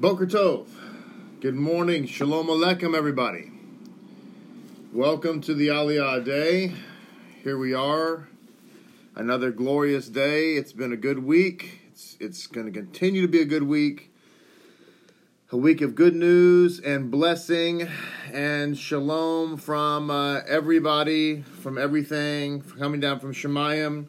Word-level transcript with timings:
Boker 0.00 0.24
Tov. 0.24 0.66
Good 1.42 1.56
morning. 1.56 2.06
Shalom 2.06 2.46
Aleichem, 2.46 2.96
everybody. 2.96 3.52
Welcome 4.94 5.42
to 5.42 5.52
the 5.52 5.68
Aliyah 5.68 6.24
Day. 6.24 6.72
Here 7.44 7.58
we 7.58 7.74
are. 7.74 8.26
Another 9.14 9.50
glorious 9.50 10.08
day. 10.08 10.52
It's 10.52 10.72
been 10.72 10.94
a 10.94 10.96
good 10.96 11.22
week. 11.22 11.82
It's, 11.92 12.16
it's 12.18 12.46
going 12.46 12.64
to 12.64 12.72
continue 12.72 13.20
to 13.20 13.28
be 13.28 13.42
a 13.42 13.44
good 13.44 13.64
week. 13.64 14.10
A 15.52 15.58
week 15.58 15.82
of 15.82 15.94
good 15.94 16.14
news 16.14 16.80
and 16.80 17.10
blessing 17.10 17.86
and 18.32 18.78
shalom 18.78 19.58
from 19.58 20.10
uh, 20.10 20.40
everybody, 20.48 21.42
from 21.42 21.76
everything, 21.76 22.62
coming 22.62 23.00
down 23.00 23.20
from 23.20 23.34
Shemayim. 23.34 24.06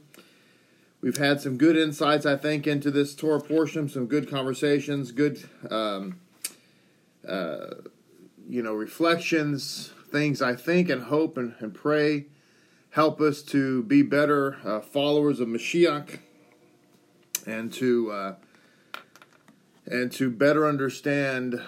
We've 1.01 1.17
had 1.17 1.41
some 1.41 1.57
good 1.57 1.75
insights, 1.75 2.25
I 2.25 2.37
think, 2.37 2.67
into 2.67 2.91
this 2.91 3.15
Torah 3.15 3.41
portion, 3.41 3.89
some 3.89 4.05
good 4.05 4.29
conversations, 4.29 5.11
good, 5.11 5.43
um, 5.69 6.19
uh, 7.27 7.75
you 8.47 8.61
know, 8.61 8.73
reflections, 8.73 9.93
things 10.11 10.41
I 10.41 10.55
think 10.55 10.89
and 10.89 11.03
hope 11.03 11.37
and, 11.37 11.55
and 11.59 11.73
pray 11.73 12.25
help 12.91 13.21
us 13.21 13.41
to 13.41 13.83
be 13.83 14.01
better 14.01 14.57
uh, 14.63 14.81
followers 14.81 15.39
of 15.39 15.47
Mashiach 15.47 16.19
and 17.45 17.73
to 17.73 18.11
uh, 18.11 18.35
and 19.87 20.11
to 20.11 20.29
better 20.29 20.67
understand, 20.67 21.59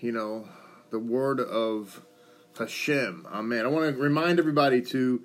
you 0.00 0.12
know, 0.12 0.48
the 0.90 0.98
word 0.98 1.40
of 1.40 2.02
Hashem. 2.58 3.26
Amen. 3.30 3.64
I 3.64 3.68
want 3.68 3.94
to 3.94 4.00
remind 4.00 4.38
everybody 4.38 4.80
to 4.82 5.22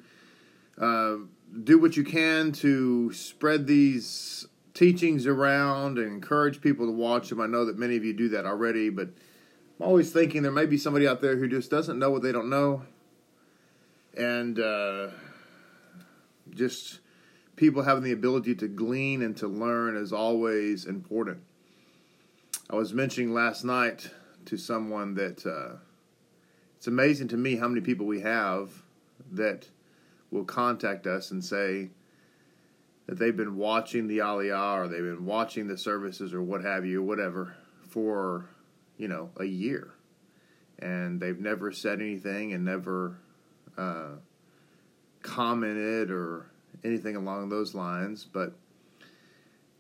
uh, 0.78 1.16
do 1.64 1.80
what 1.80 1.96
you 1.96 2.04
can 2.04 2.52
to 2.52 3.12
spread 3.14 3.68
these 3.68 4.48
teachings 4.74 5.26
around 5.26 5.98
and 5.98 6.08
encourage 6.08 6.62
people 6.62 6.86
to 6.86 6.92
watch 6.92 7.30
them. 7.30 7.40
I 7.40 7.48
know 7.48 7.66
that 7.66 7.78
many 7.78 7.96
of 7.96 8.04
you 8.04 8.14
do 8.14 8.30
that 8.30 8.46
already, 8.46 8.90
but 8.90 9.08
I'm 9.80 9.86
always 9.86 10.12
thinking 10.12 10.44
there 10.44 10.52
may 10.52 10.66
be 10.66 10.78
somebody 10.78 11.08
out 11.08 11.22
there 11.22 11.38
who 11.38 11.48
just 11.48 11.72
doesn't 11.72 11.98
know 11.98 12.10
what 12.10 12.22
they 12.22 12.32
don't 12.32 12.50
know. 12.50 12.84
And 14.18 14.60
uh, 14.60 15.08
just 16.50 17.00
people 17.56 17.84
having 17.84 18.04
the 18.04 18.12
ability 18.12 18.56
to 18.56 18.68
glean 18.68 19.22
and 19.22 19.36
to 19.38 19.48
learn 19.48 19.96
is 19.96 20.12
always 20.12 20.86
important. 20.86 21.40
I 22.70 22.76
was 22.76 22.94
mentioning 22.94 23.34
last 23.34 23.64
night 23.64 24.10
to 24.46 24.58
someone 24.58 25.16
that 25.16 25.46
uh, 25.46 25.78
it's 26.76 26.88
amazing 26.88 27.30
to 27.30 27.38
me 27.38 27.56
how 27.56 27.68
many 27.68 27.82
people 27.82 28.06
we 28.06 28.22
have 28.22 28.70
that 29.32 29.68
will 30.36 30.46
contact 30.46 31.08
us 31.08 31.32
and 31.32 31.44
say 31.44 31.90
that 33.08 33.18
they've 33.18 33.38
been 33.38 33.56
watching 33.56 34.08
the 34.08 34.18
Aliyah 34.18 34.76
or 34.78 34.88
they've 34.88 35.00
been 35.00 35.26
watching 35.26 35.68
the 35.68 35.78
services 35.78 36.34
or 36.34 36.42
what 36.42 36.64
have 36.64 36.86
you, 36.86 37.02
whatever, 37.02 37.56
for, 37.88 38.50
you 38.98 39.08
know, 39.08 39.30
a 39.38 39.46
year. 39.46 39.94
And 40.80 41.22
they've 41.22 41.40
never 41.40 41.72
said 41.72 42.02
anything 42.02 42.54
and 42.54 42.66
never 42.66 43.18
uh, 43.78 44.16
commented 45.22 46.12
or 46.12 46.52
anything 46.84 47.16
along 47.16 47.50
those 47.50 47.74
lines, 47.74 48.26
but 48.26 48.54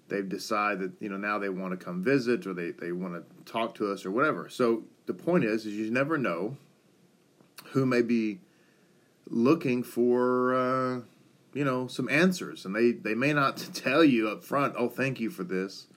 they've 0.07 0.29
decided 0.29 0.79
that, 0.79 0.91
you 1.01 1.09
know, 1.09 1.17
now 1.17 1.37
they 1.37 1.49
want 1.49 1.77
to 1.77 1.83
come 1.83 2.01
visit 2.01 2.47
or 2.47 2.53
they, 2.53 2.71
they 2.71 2.93
want 2.93 3.13
to 3.13 3.51
talk 3.51 3.75
to 3.75 3.91
us 3.91 4.05
or 4.05 4.11
whatever. 4.11 4.47
So 4.47 4.83
the 5.05 5.13
point 5.13 5.43
is, 5.43 5.65
is 5.65 5.73
you 5.73 5.91
never 5.91 6.17
know 6.17 6.55
who 7.71 7.85
may 7.85 8.01
be 8.01 8.39
looking 9.27 9.83
for 9.83 10.55
uh, 10.55 11.01
you 11.53 11.63
know 11.63 11.87
some 11.87 12.09
answers, 12.09 12.65
and 12.65 12.75
they 12.75 12.91
they 12.91 13.15
may 13.15 13.33
not 13.33 13.57
tell 13.73 14.03
you 14.03 14.29
up 14.29 14.43
front. 14.43 14.75
Oh, 14.77 14.89
thank 14.89 15.19
you 15.19 15.29
for 15.29 15.43
this. 15.43 15.87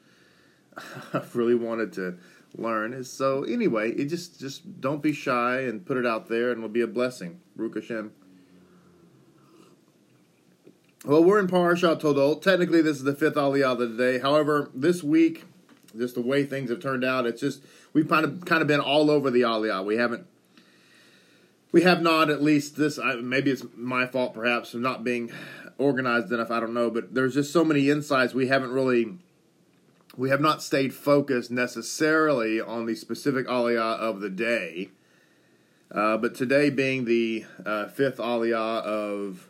I 1.13 1.23
really 1.35 1.55
wanted 1.55 1.93
to 1.95 2.19
learn. 2.57 3.05
So 3.05 3.45
anyway, 3.45 3.93
it 3.93 4.07
just 4.07 4.41
just 4.41 4.81
don't 4.81 5.03
be 5.03 5.13
shy 5.13 5.61
and 5.61 5.85
put 5.85 5.97
it 5.97 6.07
out 6.07 6.29
there, 6.29 6.51
and 6.51 6.59
it'll 6.59 6.69
be 6.69 6.81
a 6.81 6.87
blessing. 6.87 7.41
Baruch 7.57 7.77
Hashem. 7.77 8.13
Well, 11.05 11.23
we're 11.23 11.39
in 11.39 11.47
Parashat 11.47 12.01
Toldot. 12.01 12.43
Technically, 12.43 12.83
this 12.83 12.97
is 12.97 13.05
the 13.05 13.15
fifth 13.15 13.37
Aliyah 13.37 13.73
of 13.73 13.79
the 13.79 13.87
day. 13.87 14.19
However, 14.19 14.69
this 14.75 15.03
week, 15.03 15.45
just 15.97 16.17
the 16.17 16.21
way 16.21 16.45
things 16.45 16.71
have 16.71 16.81
turned 16.81 17.05
out, 17.05 17.25
it's 17.25 17.41
just 17.41 17.63
we've 17.93 18.09
kind 18.09 18.25
of 18.25 18.45
kind 18.45 18.63
of 18.63 18.69
been 18.69 18.81
all 18.81 19.11
over 19.11 19.31
the 19.31 19.43
Aliyah. 19.43 19.85
We 19.85 19.97
haven't 19.97 20.27
we 21.73 21.83
have 21.83 22.01
not 22.01 22.31
at 22.31 22.43
least 22.43 22.77
this 22.77 22.99
maybe 23.21 23.51
it's 23.51 23.65
my 23.77 24.07
fault 24.07 24.35
perhaps 24.35 24.75
of 24.75 24.81
not 24.81 25.05
being 25.05 25.31
organized 25.77 26.33
enough 26.33 26.51
i 26.51 26.59
don't 26.59 26.75
know 26.75 26.91
but 26.91 27.15
there's 27.15 27.35
just 27.35 27.53
so 27.53 27.65
many 27.65 27.91
insights 27.91 28.35
we 28.35 28.49
haven't 28.49 28.71
really 28.71 29.19
we 30.19 30.31
have 30.31 30.41
not 30.41 30.61
stayed 30.65 30.93
focused 30.93 31.49
necessarily 31.49 32.61
on 32.61 32.87
the 32.87 32.97
specific 32.97 33.47
aliyah 33.47 33.99
of 33.99 34.19
the 34.21 34.29
day. 34.29 34.91
Uh, 35.93 36.17
but 36.17 36.35
today 36.35 36.71
being 36.71 37.05
the 37.05 37.47
uh, 37.65 37.87
fifth 37.87 38.17
aliyah 38.17 38.83
of 38.83 39.49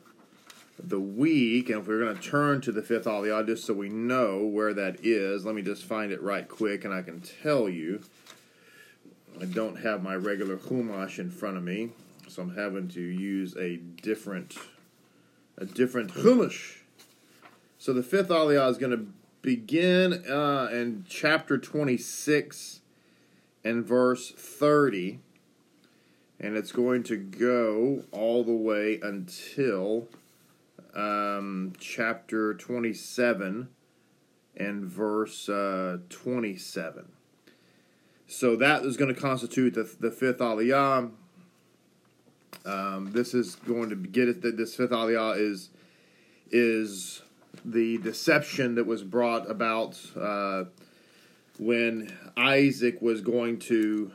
the 0.79 1.01
week 1.01 1.71
and 1.71 1.81
if 1.81 1.89
we're 1.89 2.05
going 2.05 2.15
to 2.15 2.23
turn 2.23 2.61
to 2.61 2.71
the 2.71 2.83
fifth 2.83 3.07
aliyah 3.07 3.45
just 3.47 3.65
so 3.65 3.73
we 3.73 3.89
know 3.89 4.45
where 4.45 4.73
that 4.73 4.97
is 5.03 5.45
let 5.45 5.57
me 5.57 5.63
just 5.63 5.83
find 5.83 6.13
it 6.13 6.23
right 6.23 6.47
quick 6.47 6.85
and 6.85 6.95
i 6.95 7.03
can 7.03 7.21
tell 7.43 7.69
you. 7.69 8.01
I 9.41 9.47
don't 9.47 9.77
have 9.77 10.03
my 10.03 10.15
regular 10.15 10.57
Chumash 10.57 11.19
in 11.19 11.31
front 11.31 11.57
of 11.57 11.65
me 11.65 11.91
so 12.29 12.43
I'm 12.43 12.55
having 12.55 12.89
to 12.89 13.01
use 13.01 13.57
a 13.57 13.77
different 13.77 14.57
a 15.57 15.65
different 15.65 16.13
chumash. 16.13 16.79
So 17.79 17.93
the 17.93 18.03
fifth 18.03 18.29
aliyah 18.29 18.71
is 18.71 18.79
going 18.79 18.93
to 18.93 19.07
begin 19.43 20.25
uh, 20.29 20.69
in 20.73 21.05
chapter 21.09 21.59
26 21.59 22.81
and 23.65 23.85
verse 23.85 24.31
30, 24.31 25.21
and 26.39 26.57
it's 26.57 26.73
going 26.73 27.03
to 27.05 27.17
go 27.17 28.05
all 28.13 28.45
the 28.45 28.53
way 28.53 29.01
until 29.03 30.09
um, 30.95 31.73
chapter 31.79 32.55
27 32.55 33.69
and 34.57 34.85
verse 34.85 35.49
uh, 35.49 35.99
27. 36.09 37.13
So 38.27 38.57
that 38.57 38.85
is 38.85 38.97
going 38.97 39.15
to 39.15 39.19
constitute 39.19 39.75
the, 39.75 39.91
the 39.99 40.11
fifth 40.11 40.39
aliyah. 40.39 41.11
Um, 42.65 43.13
this 43.13 43.35
is 43.35 43.55
going 43.55 43.91
to 43.91 43.97
get 43.97 44.29
it 44.29 44.43
that 44.43 44.57
this 44.57 44.75
fifth 44.75 44.91
aliyah 44.91 45.39
is 45.39 45.71
is 46.51 47.23
the 47.65 47.99
deception 47.99 48.75
that 48.77 48.87
was 48.87 49.03
brought 49.03 49.51
about 49.51 49.99
uh, 50.19 50.65
when 51.59 52.15
Isaac 52.37 53.03
was 53.03 53.21
going 53.21 53.59
to, 53.61 54.13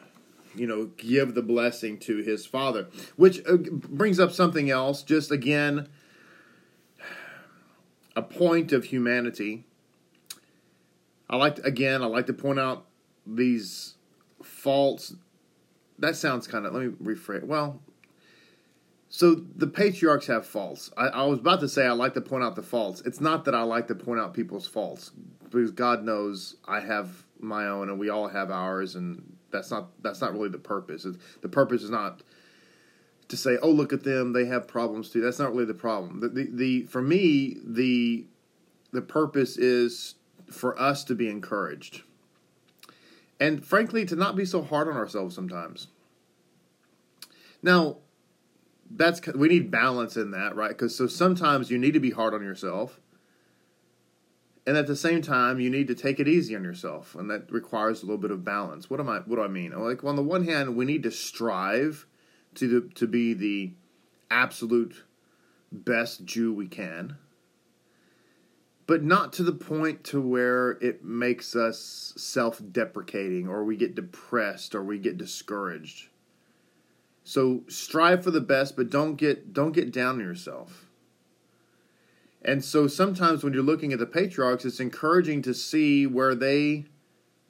you 0.55 0.67
know, 0.67 0.85
give 0.97 1.35
the 1.35 1.41
blessing 1.41 1.99
to 1.99 2.17
his 2.17 2.45
father, 2.45 2.88
which 3.16 3.41
uh, 3.47 3.57
brings 3.57 4.19
up 4.19 4.31
something 4.31 4.69
else. 4.69 5.03
Just 5.03 5.31
again, 5.31 5.89
a 8.16 8.22
point 8.22 8.72
of 8.72 8.85
humanity. 8.85 9.66
I 11.29 11.38
like 11.38 11.55
to, 11.55 11.63
again. 11.63 12.01
I 12.01 12.05
like 12.05 12.27
to 12.27 12.33
point 12.33 12.59
out 12.59 12.85
these 13.25 13.95
faults. 14.41 15.16
That 15.99 16.16
sounds 16.16 16.47
kind 16.47 16.66
of. 16.66 16.73
Let 16.73 16.83
me 16.83 17.16
rephrase. 17.16 17.43
Well, 17.43 17.81
so 19.16 19.35
the 19.35 19.68
patriarchs 19.68 20.25
have 20.25 20.44
faults. 20.44 20.90
I, 20.97 21.06
I, 21.06 21.24
was 21.25 21.38
about 21.38 21.59
to 21.59 21.69
say 21.69 21.85
I 21.85 21.91
like 21.91 22.16
to 22.16 22.22
point 22.22 22.44
out 22.44 22.56
the 22.56 22.63
faults. 22.63 23.03
It's 23.06 23.22
not 23.22 23.46
that 23.46 23.53
I 23.53 23.62
like 23.62 23.88
to 23.90 23.96
point 23.96 24.19
out 24.19 24.34
people's 24.34 24.66
faults 24.66 25.12
because 25.44 25.69
God 25.69 26.03
knows 26.03 26.56
I 26.68 26.79
have 26.79 27.23
my 27.40 27.68
own 27.68 27.90
and 27.90 28.00
we 28.00 28.09
all 28.09 28.28
have 28.28 28.50
ours, 28.50 28.96
and 28.96 29.38
that's 29.52 29.69
not 29.69 29.90
that's 30.02 30.19
not 30.19 30.34
really 30.34 30.50
the 30.50 30.57
purpose. 30.57 31.06
It's, 31.06 31.19
the 31.41 31.47
purpose 31.47 31.84
is 31.84 31.91
not 31.91 32.23
to 33.28 33.38
say, 33.38 33.59
"Oh, 33.62 33.69
look 33.69 33.94
at 33.94 34.03
them; 34.03 34.34
they 34.34 34.46
have 34.46 34.68
problems 34.68 35.12
too." 35.12 35.22
That's 35.22 35.38
not 35.38 35.52
really 35.52 35.66
the 35.66 35.75
problem. 35.75 36.19
The, 36.19 36.29
the, 36.29 36.50
the 36.52 36.84
for 36.85 37.03
me 37.03 37.57
the 37.63 38.25
the 38.94 39.03
purpose 39.03 39.57
is 39.57 40.16
for 40.50 40.78
us 40.81 41.03
to 41.03 41.13
be 41.13 41.29
encouraged, 41.29 42.02
and 43.40 43.63
frankly, 43.63 44.06
to 44.07 44.16
not 44.16 44.35
be 44.35 44.43
so 44.43 44.64
hard 44.64 44.87
on 44.87 44.97
ourselves 44.97 45.35
sometimes. 45.35 45.90
Now, 47.61 47.97
that's 48.90 49.26
we 49.34 49.47
need 49.47 49.72
balance 49.72 50.18
in 50.18 50.32
that, 50.32 50.56
right? 50.56 50.70
Because 50.70 50.96
so 50.96 51.08
sometimes 51.08 51.72
you 51.72 51.78
need 51.78 51.94
to 51.94 52.00
be 52.00 52.12
hard 52.12 52.34
on 52.34 52.44
yourself, 52.44 53.00
and 54.66 54.78
at 54.78 54.88
the 54.88 54.96
same 54.96 55.22
time 55.22 55.59
you 55.59 55.70
need 55.70 55.88
to 55.88 55.96
take 55.96 56.20
it 56.20 56.28
easy 56.28 56.56
on 56.56 56.64
yourself, 56.64 57.16
and 57.16 57.30
that 57.30 57.52
requires 57.52 58.02
a 58.02 58.06
little 58.06 58.22
bit 58.22 58.32
of 58.32 58.44
balance. 58.44 58.90
What 58.90 59.00
am 59.00 59.09
I? 59.09 59.20
What 59.20 59.38
do 59.38 59.44
I 59.44 59.47
mean? 59.47 59.72
Like 59.72 60.03
on 60.03 60.16
the 60.16 60.24
one 60.24 60.46
hand, 60.46 60.76
we 60.76 60.85
need 60.85 61.03
to 61.03 61.12
strive 61.12 62.06
to 62.56 62.68
the, 62.68 62.94
to 62.96 63.08
be 63.08 63.34
the 63.34 63.74
absolute 64.30 65.03
best 65.72 66.26
Jew 66.26 66.53
we 66.53 66.68
can, 66.68 67.18
but 68.85 69.03
not 69.03 69.34
to 69.34 69.44
the 69.44 69.53
point 69.53 70.03
to 70.06 70.22
where 70.22 70.72
it 70.72 71.03
makes 71.03 71.56
us 71.56 72.14
self-deprecating 72.16 73.47
or 73.47 73.64
we 73.64 73.76
get 73.76 73.96
depressed 73.96 74.76
or 74.76 74.84
we 74.84 75.00
get 75.00 75.18
discouraged 75.18 76.09
so 77.23 77.64
strive 77.67 78.23
for 78.23 78.31
the 78.31 78.41
best, 78.41 78.75
but 78.75 78.90
don't 78.90 79.16
get 79.16 79.53
don't 79.53 79.72
get 79.72 79.91
down 79.91 80.16
on 80.16 80.22
yourself. 80.22 80.87
And 82.41 82.64
so 82.64 82.87
sometimes 82.87 83.43
when 83.43 83.53
you're 83.53 83.64
looking 83.64 83.93
at 83.93 83.99
the 83.99 84.05
patriarchs, 84.05 84.66
it's 84.66 84.81
encouraging 84.81 85.41
to 85.43 85.53
see 85.53 86.05
where 86.05 86.35
they 86.35 86.85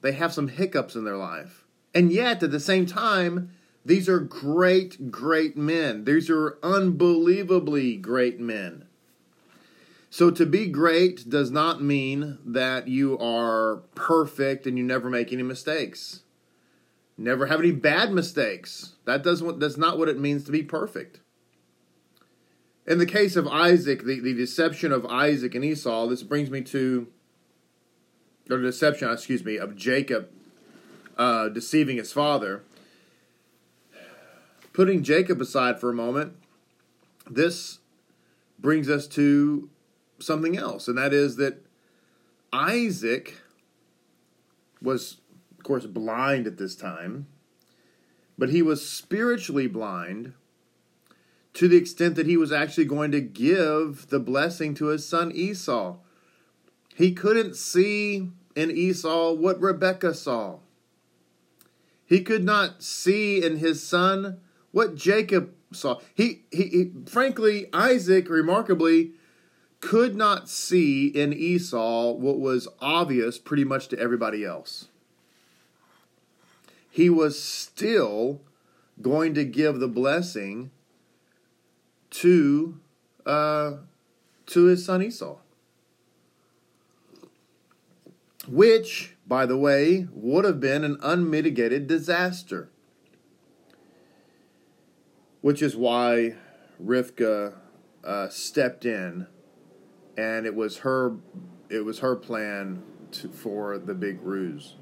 they 0.02 0.12
have 0.12 0.32
some 0.32 0.48
hiccups 0.48 0.94
in 0.94 1.04
their 1.04 1.16
life. 1.16 1.64
And 1.94 2.12
yet, 2.12 2.42
at 2.42 2.50
the 2.50 2.60
same 2.60 2.86
time, 2.86 3.50
these 3.84 4.08
are 4.08 4.18
great, 4.18 5.10
great 5.10 5.56
men. 5.56 6.04
These 6.04 6.28
are 6.28 6.58
unbelievably 6.62 7.96
great 7.96 8.40
men. 8.40 8.86
So, 10.10 10.30
to 10.30 10.46
be 10.46 10.66
great 10.66 11.28
does 11.28 11.50
not 11.50 11.82
mean 11.82 12.38
that 12.44 12.88
you 12.88 13.18
are 13.18 13.82
perfect 13.94 14.66
and 14.66 14.76
you 14.76 14.84
never 14.84 15.08
make 15.08 15.32
any 15.32 15.42
mistakes. 15.42 16.20
Never 17.16 17.46
have 17.46 17.60
any 17.60 17.72
bad 17.72 18.12
mistakes. 18.12 18.94
That 19.04 19.22
doesn't 19.22 19.60
that's 19.60 19.76
not 19.76 19.98
what 19.98 20.08
it 20.08 20.18
means 20.18 20.44
to 20.44 20.52
be 20.52 20.62
perfect. 20.62 21.20
In 22.86 22.98
the 22.98 23.06
case 23.06 23.34
of 23.36 23.46
Isaac, 23.48 24.04
the, 24.04 24.20
the 24.20 24.34
deception 24.34 24.92
of 24.92 25.06
Isaac 25.06 25.54
and 25.54 25.64
Esau, 25.64 26.06
this 26.06 26.22
brings 26.22 26.50
me 26.50 26.60
to 26.62 27.06
or 28.50 28.58
the 28.58 28.64
deception, 28.64 29.10
excuse 29.10 29.44
me, 29.44 29.56
of 29.56 29.76
Jacob 29.76 30.28
uh, 31.16 31.48
deceiving 31.48 31.96
his 31.96 32.12
father. 32.12 32.62
Putting 34.72 35.02
Jacob 35.02 35.40
aside 35.40 35.80
for 35.80 35.90
a 35.90 35.94
moment, 35.94 36.34
this 37.30 37.78
brings 38.58 38.90
us 38.90 39.06
to 39.08 39.70
something 40.18 40.56
else, 40.56 40.88
and 40.88 40.98
that 40.98 41.14
is 41.14 41.36
that 41.36 41.64
Isaac 42.52 43.38
was, 44.82 45.18
of 45.64 45.68
course, 45.68 45.86
blind 45.86 46.46
at 46.46 46.58
this 46.58 46.76
time, 46.76 47.26
but 48.36 48.50
he 48.50 48.60
was 48.60 48.86
spiritually 48.86 49.66
blind 49.66 50.34
to 51.54 51.68
the 51.68 51.78
extent 51.78 52.16
that 52.16 52.26
he 52.26 52.36
was 52.36 52.52
actually 52.52 52.84
going 52.84 53.10
to 53.12 53.22
give 53.22 54.10
the 54.10 54.20
blessing 54.20 54.74
to 54.74 54.88
his 54.88 55.08
son 55.08 55.32
Esau. 55.32 55.96
He 56.94 57.12
couldn't 57.12 57.56
see 57.56 58.28
in 58.54 58.70
Esau 58.70 59.32
what 59.32 59.58
Rebekah 59.58 60.12
saw. 60.12 60.58
He 62.04 62.20
could 62.20 62.44
not 62.44 62.82
see 62.82 63.42
in 63.42 63.56
his 63.56 63.82
son 63.82 64.40
what 64.70 64.94
Jacob 64.94 65.54
saw. 65.72 65.98
He, 66.14 66.42
he, 66.52 66.64
he, 66.64 66.90
frankly, 67.06 67.70
Isaac, 67.72 68.28
remarkably, 68.28 69.12
could 69.80 70.14
not 70.14 70.50
see 70.50 71.06
in 71.06 71.32
Esau 71.32 72.12
what 72.12 72.38
was 72.38 72.68
obvious 72.82 73.38
pretty 73.38 73.64
much 73.64 73.88
to 73.88 73.98
everybody 73.98 74.44
else. 74.44 74.88
He 76.94 77.10
was 77.10 77.42
still 77.42 78.40
going 79.02 79.34
to 79.34 79.44
give 79.44 79.80
the 79.80 79.88
blessing 79.88 80.70
to 82.10 82.78
uh, 83.26 83.72
to 84.46 84.64
his 84.64 84.84
son 84.84 85.02
Esau 85.02 85.38
which, 88.48 89.16
by 89.26 89.46
the 89.46 89.56
way, 89.56 90.08
would 90.12 90.44
have 90.44 90.60
been 90.60 90.84
an 90.84 90.98
unmitigated 91.02 91.86
disaster. 91.86 92.68
Which 95.40 95.62
is 95.62 95.76
why 95.76 96.36
Rivka 96.82 97.54
uh, 98.02 98.28
stepped 98.28 98.84
in, 98.84 99.26
and 100.16 100.46
it 100.46 100.54
was 100.54 100.78
her, 100.78 101.16
it 101.68 101.84
was 101.84 101.98
her 101.98 102.16
plan 102.16 102.82
to, 103.12 103.28
for 103.28 103.78
the 103.78 103.94
big 103.94 104.22
ruse. 104.22 104.76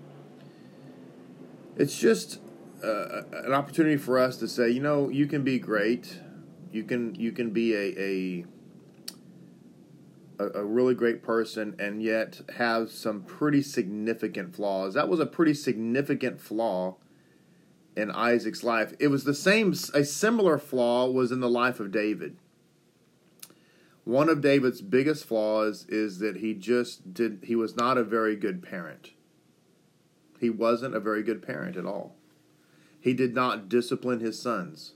It's 1.76 1.98
just 1.98 2.40
uh, 2.84 3.22
an 3.32 3.52
opportunity 3.52 3.96
for 3.96 4.18
us 4.18 4.36
to 4.38 4.48
say, 4.48 4.70
you 4.70 4.80
know, 4.80 5.08
you 5.08 5.26
can 5.26 5.42
be 5.42 5.58
great, 5.58 6.20
you 6.70 6.84
can 6.84 7.14
you 7.14 7.32
can 7.32 7.50
be 7.50 7.74
a, 7.74 8.00
a 8.00 8.44
a, 10.38 10.64
really 10.64 10.94
great 10.94 11.22
person 11.22 11.76
and 11.78 12.02
yet 12.02 12.40
have 12.56 12.90
some 12.90 13.22
pretty 13.22 13.62
significant 13.62 14.54
flaws. 14.54 14.94
That 14.94 15.08
was 15.08 15.20
a 15.20 15.26
pretty 15.26 15.54
significant 15.54 16.40
flaw 16.40 16.96
in 17.96 18.10
Isaac's 18.10 18.64
life. 18.64 18.94
It 18.98 19.08
was 19.08 19.24
the 19.24 19.34
same, 19.34 19.72
a 19.94 20.04
similar 20.04 20.58
flaw 20.58 21.08
was 21.08 21.30
in 21.30 21.40
the 21.40 21.50
life 21.50 21.80
of 21.80 21.92
David. 21.92 22.36
One 24.04 24.28
of 24.28 24.40
David's 24.40 24.80
biggest 24.80 25.24
flaws 25.24 25.86
is 25.88 26.18
that 26.18 26.38
he 26.38 26.54
just 26.54 27.14
did, 27.14 27.44
he 27.44 27.54
was 27.54 27.76
not 27.76 27.98
a 27.98 28.04
very 28.04 28.34
good 28.34 28.62
parent. 28.62 29.12
He 30.42 30.50
wasn't 30.50 30.96
a 30.96 31.00
very 31.00 31.22
good 31.22 31.40
parent 31.40 31.76
at 31.76 31.86
all. 31.86 32.16
He 33.00 33.14
did 33.14 33.32
not 33.32 33.68
discipline 33.68 34.18
his 34.18 34.42
sons. 34.42 34.94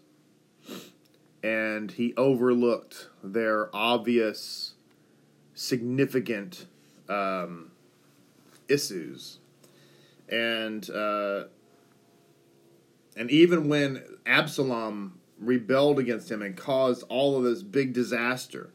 And 1.40 1.92
he 1.92 2.14
overlooked 2.16 3.10
their 3.22 3.74
obvious 3.74 4.74
significant 5.54 6.66
um, 7.08 7.70
issues, 8.68 9.38
and 10.28 10.90
uh, 10.90 11.44
and 13.16 13.30
even 13.30 13.68
when 13.68 14.02
Absalom 14.26 15.20
rebelled 15.38 16.00
against 16.00 16.28
him 16.28 16.42
and 16.42 16.56
caused 16.56 17.04
all 17.08 17.38
of 17.38 17.44
this 17.44 17.62
big 17.62 17.92
disaster, 17.92 18.70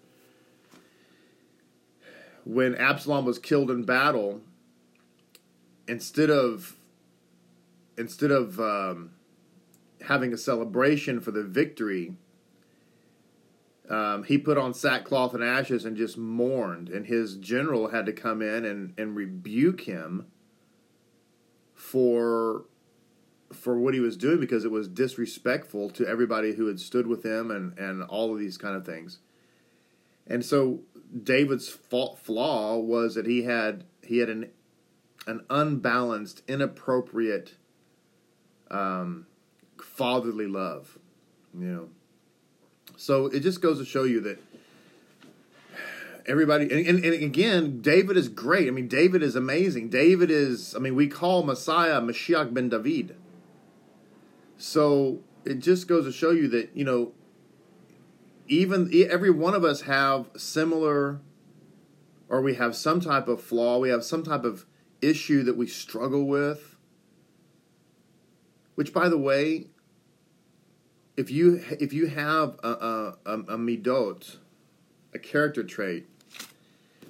when 2.46 2.76
Absalom 2.76 3.26
was 3.26 3.40
killed 3.40 3.70
in 3.70 3.84
battle, 3.84 4.40
instead 5.88 6.30
of 6.30 6.76
instead 7.98 8.32
of 8.32 8.60
um, 8.60 9.12
having 10.08 10.34
a 10.34 10.38
celebration 10.38 11.20
for 11.20 11.32
the 11.32 11.44
victory 11.44 12.16
um, 13.92 14.24
he 14.24 14.38
put 14.38 14.58
on 14.58 14.74
sackcloth 14.74 15.34
and 15.34 15.44
ashes 15.44 15.84
and 15.84 15.98
just 15.98 16.18
mourned. 16.18 16.88
And 16.88 17.06
his 17.08 17.36
general 17.36 17.90
had 17.90 18.06
to 18.06 18.14
come 18.14 18.42
in 18.42 18.64
and, 18.64 18.94
and 18.98 19.16
rebuke 19.16 19.82
him 19.82 20.28
for 21.76 22.66
for 23.52 23.78
what 23.78 23.94
he 23.94 24.00
was 24.00 24.16
doing 24.16 24.40
because 24.40 24.64
it 24.64 24.72
was 24.72 24.88
disrespectful 24.88 25.90
to 25.90 26.08
everybody 26.08 26.54
who 26.54 26.68
had 26.68 26.80
stood 26.80 27.06
with 27.06 27.26
him 27.26 27.52
and, 27.52 27.78
and 27.78 28.02
all 28.04 28.32
of 28.32 28.40
these 28.40 28.58
kind 28.58 28.78
of 28.78 28.86
things. 28.86 29.20
And 30.26 30.46
so 30.46 30.80
David's 31.22 31.68
fault 31.68 32.18
flaw 32.18 32.78
was 32.78 33.16
that 33.16 33.26
he 33.26 33.44
had 33.44 33.84
he 34.04 34.20
had 34.20 34.30
an 34.30 34.52
an 35.28 35.46
unbalanced, 35.50 36.42
inappropriate 36.48 37.56
um, 38.70 39.28
fatherly 39.82 40.48
love. 40.48 40.98
You 41.58 41.68
know. 41.68 41.90
So 42.98 43.28
it 43.28 43.42
just 43.42 43.62
goes 43.62 43.80
to 43.80 43.86
show 43.86 44.04
you 44.04 44.22
that 44.22 44.40
everybody 46.26 46.64
and, 46.66 46.86
and, 46.86 47.04
and, 47.04 47.24
again 47.24 47.82
david 47.82 48.16
is 48.16 48.30
great 48.30 48.68
i 48.68 48.72
mean 48.72 48.88
david 48.88 49.24
is 49.24 49.36
amazing 49.36 49.90
david 49.90 50.30
is 50.30 50.76
i 50.76 50.80
mean 50.80 50.96
we 50.96 51.08
call 51.08 51.44
messiah 51.44 52.00
mashiach 52.00 52.54
ben 52.54 52.70
david 52.70 53.16
so 54.58 55.20
it 55.46 55.60
just 55.60 55.88
goes 55.88 56.06
to 56.06 56.12
show 56.12 56.32
you 56.32 56.48
that 56.48 56.70
you 56.76 56.86
know 56.86 57.12
even 58.48 58.92
every 59.10 59.32
one 59.32 59.56
of 59.56 59.64
us 59.64 59.82
have 59.82 60.30
similar 60.38 61.20
or 62.30 62.42
we 62.42 62.54
have 62.56 62.76
some 62.76 63.00
type 63.00 63.28
of 63.28 63.42
flaw 63.42 63.80
we 63.80 63.90
have 63.90 64.04
some 64.04 64.24
type 64.24 64.44
of 64.44 64.66
issue 65.02 65.44
that 65.44 65.58
we 65.58 65.68
struggle 65.68 66.26
with 66.26 66.76
which 68.76 68.94
by 68.94 69.10
the 69.10 69.18
way 69.18 69.68
if 71.18 71.30
you 71.30 71.64
if 71.80 71.94
you 71.94 72.08
have 72.08 72.60
a, 72.64 72.68
a, 72.68 73.18
a, 73.26 73.34
a 73.34 73.58
midot, 73.58 74.38
a 75.14 75.20
character 75.20 75.64
trait 75.64 76.08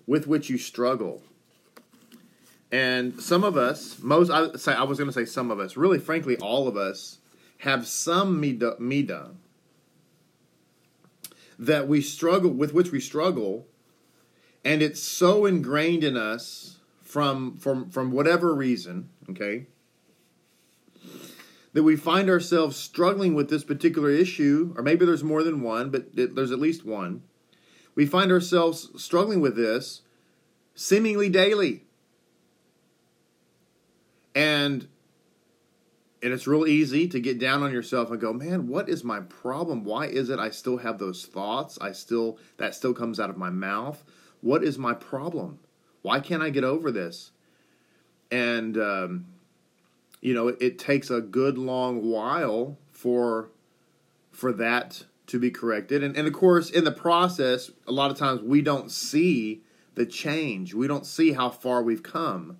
with 0.07 0.27
which 0.27 0.49
you 0.49 0.57
struggle, 0.57 1.21
and 2.71 3.21
some 3.21 3.43
of 3.43 3.55
us, 3.55 3.99
most 4.01 4.29
I 4.29 4.53
say 4.53 4.73
I 4.73 4.83
was 4.83 4.97
going 4.97 5.09
to 5.09 5.13
say 5.13 5.25
some 5.25 5.51
of 5.51 5.59
us, 5.59 5.77
really, 5.77 5.99
frankly, 5.99 6.35
all 6.37 6.67
of 6.67 6.75
us 6.75 7.19
have 7.59 7.87
some 7.87 8.41
midah, 8.41 8.79
midah 8.79 9.35
that 11.59 11.87
we 11.87 12.01
struggle 12.01 12.49
with 12.49 12.73
which 12.73 12.91
we 12.91 12.99
struggle, 12.99 13.67
and 14.65 14.81
it's 14.81 15.01
so 15.01 15.45
ingrained 15.45 16.03
in 16.03 16.17
us 16.17 16.79
from 17.11 17.57
from 17.57 17.89
from 17.89 18.11
whatever 18.11 18.55
reason. 18.55 19.09
Okay 19.29 19.67
that 21.73 21.83
we 21.83 21.95
find 21.95 22.29
ourselves 22.29 22.75
struggling 22.75 23.33
with 23.33 23.49
this 23.49 23.63
particular 23.63 24.09
issue, 24.09 24.73
or 24.75 24.83
maybe 24.83 25.05
there's 25.05 25.23
more 25.23 25.43
than 25.43 25.61
one, 25.61 25.89
but 25.89 26.13
there's 26.13 26.51
at 26.51 26.59
least 26.59 26.85
one. 26.85 27.23
We 27.95 28.05
find 28.05 28.31
ourselves 28.31 28.89
struggling 29.01 29.41
with 29.41 29.55
this 29.55 30.01
seemingly 30.75 31.29
daily. 31.29 31.83
And 34.33 34.87
and 36.23 36.31
it's 36.33 36.45
real 36.45 36.67
easy 36.67 37.07
to 37.07 37.19
get 37.19 37.39
down 37.39 37.63
on 37.63 37.71
yourself 37.71 38.11
and 38.11 38.21
go, 38.21 38.31
"Man, 38.31 38.67
what 38.67 38.87
is 38.87 39.03
my 39.03 39.21
problem? 39.21 39.83
Why 39.83 40.05
is 40.05 40.29
it 40.29 40.39
I 40.39 40.51
still 40.51 40.77
have 40.77 40.99
those 40.99 41.25
thoughts? 41.25 41.77
I 41.81 41.91
still 41.91 42.37
that 42.57 42.75
still 42.75 42.93
comes 42.93 43.19
out 43.19 43.29
of 43.29 43.37
my 43.37 43.49
mouth. 43.49 44.03
What 44.39 44.63
is 44.63 44.77
my 44.77 44.93
problem? 44.93 45.59
Why 46.01 46.19
can't 46.19 46.43
I 46.43 46.49
get 46.49 46.63
over 46.63 46.91
this?" 46.91 47.31
And 48.31 48.77
um, 48.77 49.25
you 50.21 50.33
know, 50.33 50.49
it 50.49 50.77
takes 50.79 51.09
a 51.09 51.21
good 51.21 51.57
long 51.57 52.09
while 52.09 52.77
for 52.91 53.49
for 54.31 54.53
that 54.53 55.05
to 55.27 55.39
be 55.39 55.49
corrected. 55.49 56.03
And, 56.03 56.15
and 56.15 56.27
of 56.27 56.33
course, 56.33 56.69
in 56.69 56.83
the 56.83 56.91
process, 56.91 57.71
a 57.87 57.91
lot 57.91 58.11
of 58.11 58.17
times 58.17 58.41
we 58.41 58.61
don't 58.61 58.91
see 58.91 59.61
the 59.95 60.05
change. 60.05 60.73
We 60.73 60.87
don't 60.87 61.05
see 61.05 61.33
how 61.33 61.49
far 61.49 61.81
we've 61.81 62.03
come. 62.03 62.57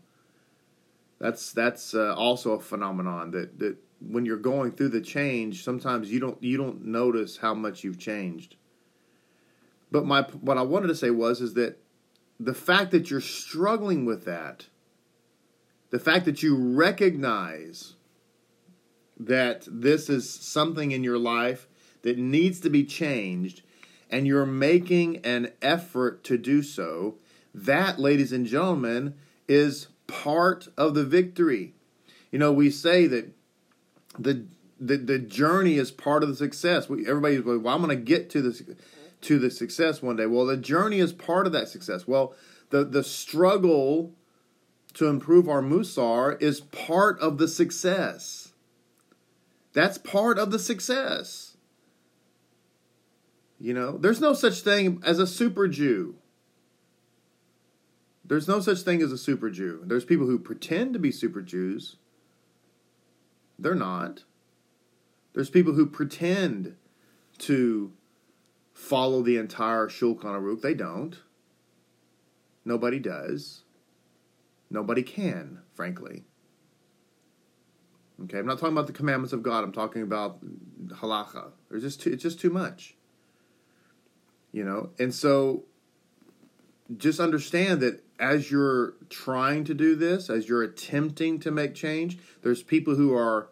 That's 1.20 1.52
that's 1.52 1.94
uh, 1.94 2.16
also 2.16 2.54
a 2.54 2.60
phenomenon 2.60 3.32
that 3.32 3.60
that 3.60 3.78
when 4.00 4.26
you're 4.26 4.38
going 4.38 4.72
through 4.72 4.90
the 4.90 5.02
change, 5.02 5.64
sometimes 5.64 6.12
you 6.12 6.20
don't 6.20 6.42
you 6.42 6.58
don't 6.58 6.86
notice 6.86 7.38
how 7.38 7.54
much 7.54 7.84
you've 7.84 8.00
changed. 8.00 8.56
But 9.92 10.06
my 10.06 10.24
what 10.42 10.58
I 10.58 10.64
wanted 10.64 10.88
to 10.88 10.96
say 10.96 11.12
was 11.12 11.42
is 11.42 11.54
that 11.56 11.81
the 12.44 12.54
fact 12.56 12.90
that 12.92 13.12
you're 13.12 13.22
struggling 13.22 14.04
with 14.04 14.26
that, 14.26 14.66
the 15.92 16.00
fact 16.00 16.26
that 16.26 16.42
you 16.42 16.56
recognize 16.56 17.94
that 19.20 19.68
this 19.68 20.10
is 20.10 20.28
something 20.28 20.92
in 20.92 21.04
your 21.04 21.20
life 21.20 21.68
that 22.02 22.18
needs 22.18 22.60
to 22.62 22.70
be 22.70 22.84
changed 22.84 23.62
and 24.10 24.26
you're 24.26 24.46
making 24.46 25.18
an 25.18 25.52
effort 25.62 26.24
to 26.24 26.38
do 26.38 26.64
so, 26.64 27.16
that, 27.54 28.00
ladies 28.00 28.32
and 28.32 28.48
gentlemen, 28.48 29.14
is 29.48 29.88
part 30.08 30.68
of 30.76 30.96
the 30.96 31.06
victory. 31.06 31.74
You 32.32 32.40
know, 32.40 32.52
we 32.52 32.72
say 32.72 33.06
that 33.08 33.32
the 34.18 34.46
the, 34.84 34.98
the 34.98 35.20
journey 35.20 35.76
is 35.78 35.92
part 35.92 36.24
of 36.24 36.30
the 36.30 36.36
success. 36.36 36.90
We, 36.90 37.08
everybody's 37.08 37.42
going, 37.42 37.62
well, 37.62 37.76
I'm 37.76 37.84
going 37.84 37.96
to 37.96 38.04
get 38.04 38.32
to 38.32 38.42
the 38.42 38.76
to 39.22 39.40
the 39.40 39.52
success 39.52 40.02
one 40.02 40.16
day. 40.16 40.26
Well, 40.26 40.46
the 40.46 40.58
journey 40.58 41.00
is 41.00 41.14
part 41.14 41.46
of 41.46 41.54
that 41.54 41.70
success. 41.70 42.08
Well, 42.08 42.34
the 42.70 42.84
the 42.84 43.04
struggle 43.04 44.14
to 44.94 45.08
improve 45.08 45.48
our 45.48 45.62
musar 45.62 46.42
is 46.42 46.60
part 46.62 47.20
of 47.20 47.38
the 47.38 47.48
success. 47.48 48.54
That's 49.74 49.98
part 49.98 50.38
of 50.38 50.52
the 50.52 50.60
success. 50.60 51.56
You 53.60 53.74
know, 53.74 53.98
there's 53.98 54.20
no 54.20 54.34
such 54.34 54.62
thing 54.62 55.02
as 55.06 55.20
a 55.20 55.28
super 55.28 55.68
Jew. 55.68 56.16
There's 58.26 58.48
no 58.48 58.60
such 58.60 58.80
thing 58.80 59.02
as 59.02 59.12
a 59.12 59.18
super 59.18 59.50
Jew. 59.50 59.84
There's 59.86 60.06
people 60.06 60.26
who 60.26 60.40
pretend 60.40 60.94
to 60.94 61.00
be 61.00 61.12
super 61.12 61.42
Jews. 61.42 61.98
They're 63.60 63.76
not. 63.76 64.24
There's 65.34 65.50
people 65.50 65.74
who 65.74 65.86
pretend 65.86 66.76
to 67.40 67.92
follow 68.82 69.22
the 69.22 69.38
entire 69.38 69.88
Shulchan 69.88 70.24
Aruch. 70.24 70.62
They 70.62 70.74
don't. 70.74 71.16
Nobody 72.66 73.00
does. 73.00 73.64
Nobody 74.72 75.04
can, 75.04 75.60
frankly. 75.74 76.24
Okay, 78.24 78.40
I'm 78.40 78.46
not 78.48 78.58
talking 78.58 78.74
about 78.74 78.88
the 78.88 78.94
commandments 78.94 79.34
of 79.34 79.44
God. 79.44 79.64
I'm 79.64 79.72
talking 79.72 80.02
about 80.02 80.40
halacha. 80.88 81.52
There's 81.70 81.84
just 81.84 82.02
too, 82.02 82.12
it's 82.12 82.24
just 82.24 82.40
too 82.40 82.50
much. 82.50 82.96
You 84.52 84.64
know, 84.64 84.90
and 85.00 85.14
so 85.14 85.64
just 86.98 87.20
understand 87.20 87.82
that 87.82 88.04
as 88.20 88.52
you're 88.52 88.94
trying 89.10 89.64
to 89.66 89.74
do 89.74 89.96
this, 89.96 90.30
as 90.30 90.50
you're 90.50 90.64
attempting 90.64 91.40
to 91.40 91.52
make 91.52 91.76
change, 91.76 92.18
there's 92.42 92.64
people 92.64 92.96
who 92.96 93.14
are 93.16 93.50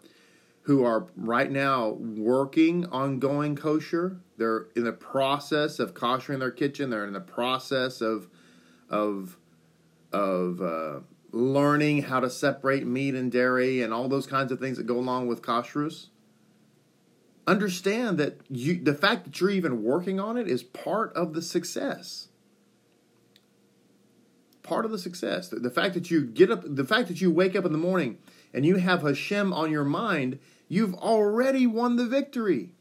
who 0.64 0.84
are 0.84 1.08
right 1.16 1.52
now 1.52 1.90
working 1.90 2.86
on 2.88 3.20
going 3.20 3.56
kosher. 3.56 4.20
They're 4.38 4.68
in 4.76 4.84
the 4.84 4.92
process 4.92 5.80
of 5.80 5.94
koshering 5.94 6.40
their 6.40 6.52
kitchen. 6.52 6.90
They're 6.90 7.06
in 7.06 7.14
the 7.14 7.20
process 7.20 8.02
of 8.02 8.28
of 8.90 9.38
of 10.12 10.62
uh, 10.62 11.00
learning 11.32 12.04
how 12.04 12.20
to 12.20 12.30
separate 12.30 12.86
meat 12.86 13.16
and 13.16 13.32
dairy 13.32 13.82
and 13.82 13.94
all 13.94 14.08
those 14.08 14.28
kinds 14.28 14.52
of 14.52 14.60
things 14.60 14.78
that 14.78 14.88
go 14.88 14.98
along 14.98 15.28
with 15.28 15.42
kashrus 15.42 16.08
understand 17.50 18.18
that 18.20 18.40
you, 18.50 18.82
the 18.82 18.94
fact 18.94 19.26
that 19.26 19.42
you're 19.42 19.50
even 19.50 19.84
working 19.84 20.20
on 20.20 20.38
it 20.38 20.48
is 20.48 20.64
part 20.64 21.12
of 21.14 21.34
the 21.34 21.42
success. 21.42 22.30
Part 24.64 24.86
of 24.86 24.92
the 24.92 25.00
success. 25.00 25.50
The, 25.50 25.58
the 25.58 25.72
fact 25.72 25.96
that 25.96 26.12
you 26.12 26.22
get 26.22 26.52
up, 26.52 26.64
the 26.64 26.86
fact 26.86 27.08
that 27.08 27.20
you 27.20 27.32
wake 27.32 27.56
up 27.56 27.66
in 27.66 27.72
the 27.72 27.78
morning 27.78 28.20
and 28.54 28.66
you 28.66 28.78
have 28.78 29.02
Hashem 29.02 29.54
on 29.54 29.72
your 29.72 29.86
mind, 29.86 30.40
you've 30.68 30.96
already 30.96 31.68
won 31.68 31.96
the 31.96 32.06
victory. 32.06 32.72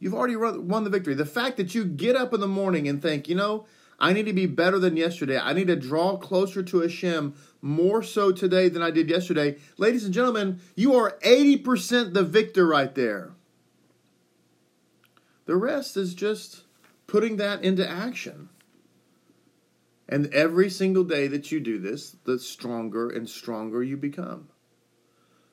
You've 0.00 0.14
already 0.14 0.36
won 0.36 0.84
the 0.84 0.90
victory. 0.90 1.14
The 1.14 1.26
fact 1.26 1.56
that 1.56 1.74
you 1.74 1.84
get 1.84 2.16
up 2.16 2.32
in 2.32 2.40
the 2.40 2.46
morning 2.46 2.88
and 2.88 3.02
think, 3.02 3.28
you 3.28 3.34
know, 3.34 3.66
I 3.98 4.12
need 4.12 4.26
to 4.26 4.32
be 4.32 4.46
better 4.46 4.78
than 4.78 4.96
yesterday. 4.96 5.38
I 5.38 5.52
need 5.52 5.66
to 5.66 5.76
draw 5.76 6.16
closer 6.16 6.62
to 6.62 6.80
Hashem 6.80 7.34
more 7.60 8.02
so 8.04 8.30
today 8.30 8.68
than 8.68 8.82
I 8.82 8.92
did 8.92 9.10
yesterday. 9.10 9.56
Ladies 9.76 10.04
and 10.04 10.14
gentlemen, 10.14 10.60
you 10.76 10.94
are 10.94 11.18
80% 11.24 12.14
the 12.14 12.22
victor 12.22 12.66
right 12.66 12.94
there. 12.94 13.32
The 15.46 15.56
rest 15.56 15.96
is 15.96 16.14
just 16.14 16.62
putting 17.08 17.36
that 17.38 17.64
into 17.64 17.88
action. 17.88 18.50
And 20.08 20.32
every 20.32 20.70
single 20.70 21.04
day 21.04 21.26
that 21.28 21.52
you 21.52 21.60
do 21.60 21.78
this, 21.78 22.16
the 22.24 22.38
stronger 22.38 23.10
and 23.10 23.28
stronger 23.28 23.82
you 23.82 23.96
become. 23.96 24.48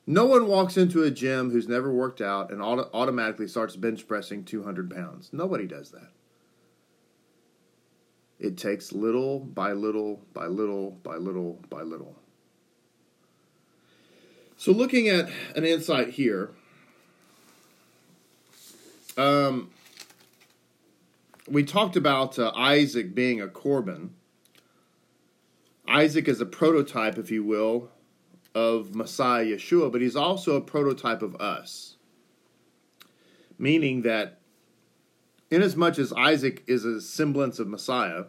No 0.08 0.26
one 0.26 0.48
walks 0.48 0.78
into 0.78 1.04
a 1.04 1.12
gym 1.12 1.52
who's 1.52 1.68
never 1.68 1.92
worked 1.92 2.22
out 2.22 2.52
and 2.52 2.62
auto- 2.62 2.90
automatically 2.94 3.48
starts 3.48 3.76
bench 3.76 4.08
pressing 4.08 4.44
200 4.44 4.90
pounds. 4.90 5.30
Nobody 5.34 5.66
does 5.66 5.92
that. 5.92 6.12
It 8.40 8.58
takes 8.58 8.94
little 8.94 9.40
by 9.40 9.72
little 9.72 10.22
by 10.34 10.48
little 10.48 10.92
by 10.92 11.16
little 11.16 11.64
by 11.70 11.82
little. 11.82 12.20
So, 14.58 14.72
looking 14.72 15.08
at 15.08 15.30
an 15.56 15.66
insight 15.66 16.10
here, 16.10 16.52
um, 19.18 19.72
we 21.48 21.64
talked 21.64 21.96
about 21.96 22.38
uh, 22.38 22.52
Isaac 22.56 23.16
being 23.16 23.42
a 23.42 23.48
Corban. 23.48 24.14
Isaac 25.88 26.27
is 26.27 26.42
a 26.42 26.46
prototype, 26.46 27.18
if 27.18 27.32
you 27.32 27.44
will, 27.44 27.89
of 28.54 28.96
Messiah 28.96 29.46
Yeshua, 29.46 29.92
but 29.92 30.01
he's 30.01 30.15
also 30.15 30.56
a 30.56 30.62
prototype 30.62 31.22
of 31.22 31.36
us. 31.36 31.98
Meaning 33.58 34.01
that 34.01 34.39
inasmuch 35.51 36.00
as 36.00 36.12
Isaac 36.13 36.63
is 36.68 36.86
a 36.86 37.01
semblance 37.01 37.60
of 37.60 37.68
Messiah, 37.68 38.25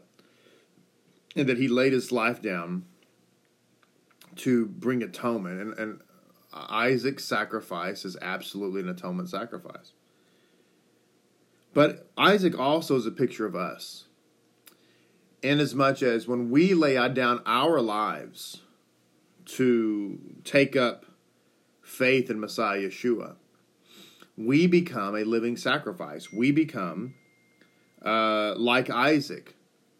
and 1.35 1.49
that 1.49 1.59
he 1.59 1.69
laid 1.69 1.93
his 1.93 2.13
life 2.13 2.41
down 2.41 2.85
to 4.37 4.67
bring 4.67 5.03
atonement, 5.03 5.61
and, 5.61 5.79
and 5.79 6.01
Isaac's 6.53 7.25
sacrifice 7.25 8.05
is 8.05 8.17
absolutely 8.21 8.81
an 8.81 8.89
atonement 8.89 9.29
sacrifice. 9.29 9.93
But 11.75 12.11
Isaac 12.17 12.59
also 12.59 12.97
is 12.97 13.07
a 13.07 13.11
picture 13.11 13.45
of 13.45 13.55
us. 13.55 14.06
Inasmuch 15.43 16.03
as 16.03 16.27
when 16.27 16.51
we 16.51 16.75
lay 16.75 16.95
down 17.13 17.43
our 17.47 17.81
lives 17.81 18.63
to 19.47 20.19
take 20.45 20.75
up 20.77 21.07
faith 21.83 22.31
in 22.31 22.41
Messiah 22.41 22.89
Yeshua, 22.89 23.37
we 24.37 24.67
become 24.67 25.15
a 25.15 25.25
living 25.25 25.57
sacrifice. 25.57 26.33
We 26.33 26.51
become 26.51 27.15
uh, 28.05 28.55
like 28.57 28.91
Isaac. 28.91 29.57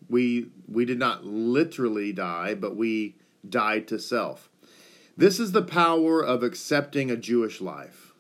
We 0.09 0.51
we 0.69 0.85
did 0.85 0.99
not 0.99 1.25
literally 1.25 2.13
die, 2.13 2.55
but 2.55 2.77
we 2.77 3.17
died 3.49 3.89
to 3.89 3.99
self. 3.99 4.51
This 5.17 5.41
is 5.41 5.53
the 5.53 5.63
power 5.63 6.23
of 6.23 6.43
accepting 6.43 7.11
a 7.11 7.17
Jewish 7.17 7.61
life, 7.61 8.13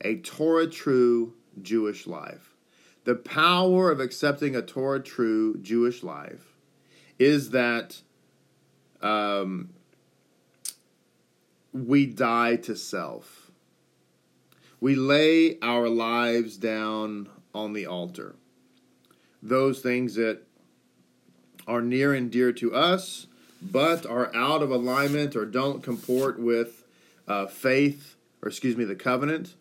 a 0.00 0.16
Torah 0.16 0.68
true 0.68 1.34
Jewish 1.62 2.06
life. 2.06 2.47
The 3.08 3.14
power 3.14 3.90
of 3.90 4.00
accepting 4.00 4.54
a 4.54 4.60
Torah 4.60 5.00
true 5.00 5.56
Jewish 5.56 6.02
life 6.02 6.58
is 7.18 7.50
that 7.50 8.02
um, 9.00 9.70
we 11.72 12.04
die 12.04 12.56
to 12.56 12.76
self 12.76 13.50
we 14.80 14.94
lay 14.94 15.58
our 15.60 15.88
lives 15.88 16.58
down 16.58 17.28
on 17.54 17.72
the 17.72 17.86
altar. 17.86 18.36
Those 19.42 19.80
things 19.80 20.14
that 20.14 20.42
are 21.66 21.80
near 21.80 22.12
and 22.12 22.30
dear 22.30 22.52
to 22.52 22.74
us, 22.74 23.26
but 23.62 24.04
are 24.04 24.30
out 24.36 24.62
of 24.62 24.70
alignment 24.70 25.34
or 25.34 25.44
don't 25.44 25.82
comport 25.82 26.38
with 26.38 26.84
uh, 27.26 27.46
faith, 27.46 28.16
or 28.42 28.48
excuse 28.48 28.76
me, 28.76 28.84
the 28.84 28.94
covenant, 28.94 29.54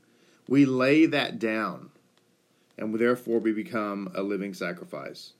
we 0.47 0.65
lay 0.65 1.05
that 1.05 1.39
down, 1.39 1.89
and 2.77 2.93
therefore 2.97 3.39
we 3.39 3.51
become 3.51 4.11
a 4.15 4.21
living 4.21 4.53
sacrifice. 4.53 5.33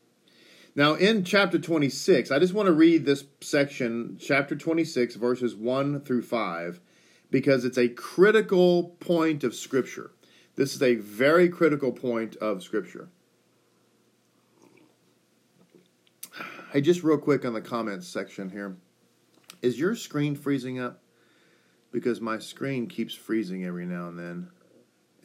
Now, 0.75 0.94
in 0.94 1.24
chapter 1.24 1.58
26, 1.58 2.29
I 2.29 2.38
just 2.38 2.53
want 2.53 2.67
to 2.67 2.74
read 2.74 3.06
this 3.06 3.24
section, 3.41 4.17
chapter 4.20 4.56
26, 4.56 5.15
verses 5.15 5.56
1 5.56 6.01
through 6.01 6.22
5 6.22 6.79
because 7.29 7.65
it's 7.65 7.77
a 7.77 7.89
critical 7.89 8.96
point 9.00 9.44
of 9.44 9.56
Scripture. 9.56 10.12
This 10.56 10.75
is 10.75 10.82
a 10.82 10.96
very 10.96 11.50
critical 11.50 11.91
point 11.91 12.36
of 12.38 12.63
Scripture. 12.63 13.10
Hey, 16.72 16.82
just 16.82 17.03
real 17.03 17.17
quick 17.17 17.46
on 17.46 17.53
the 17.53 17.62
comments 17.62 18.08
section 18.08 18.50
here. 18.50 18.77
Is 19.62 19.79
your 19.79 19.96
screen 19.96 20.36
freezing 20.36 20.79
up? 20.79 21.01
Because 21.91 22.22
my 22.22 22.38
screen 22.38 22.88
keeps 22.88 23.13
freezing 23.13 23.65
every 23.65 23.86
now 23.86 24.10
and 24.10 24.20
then, 24.20 24.50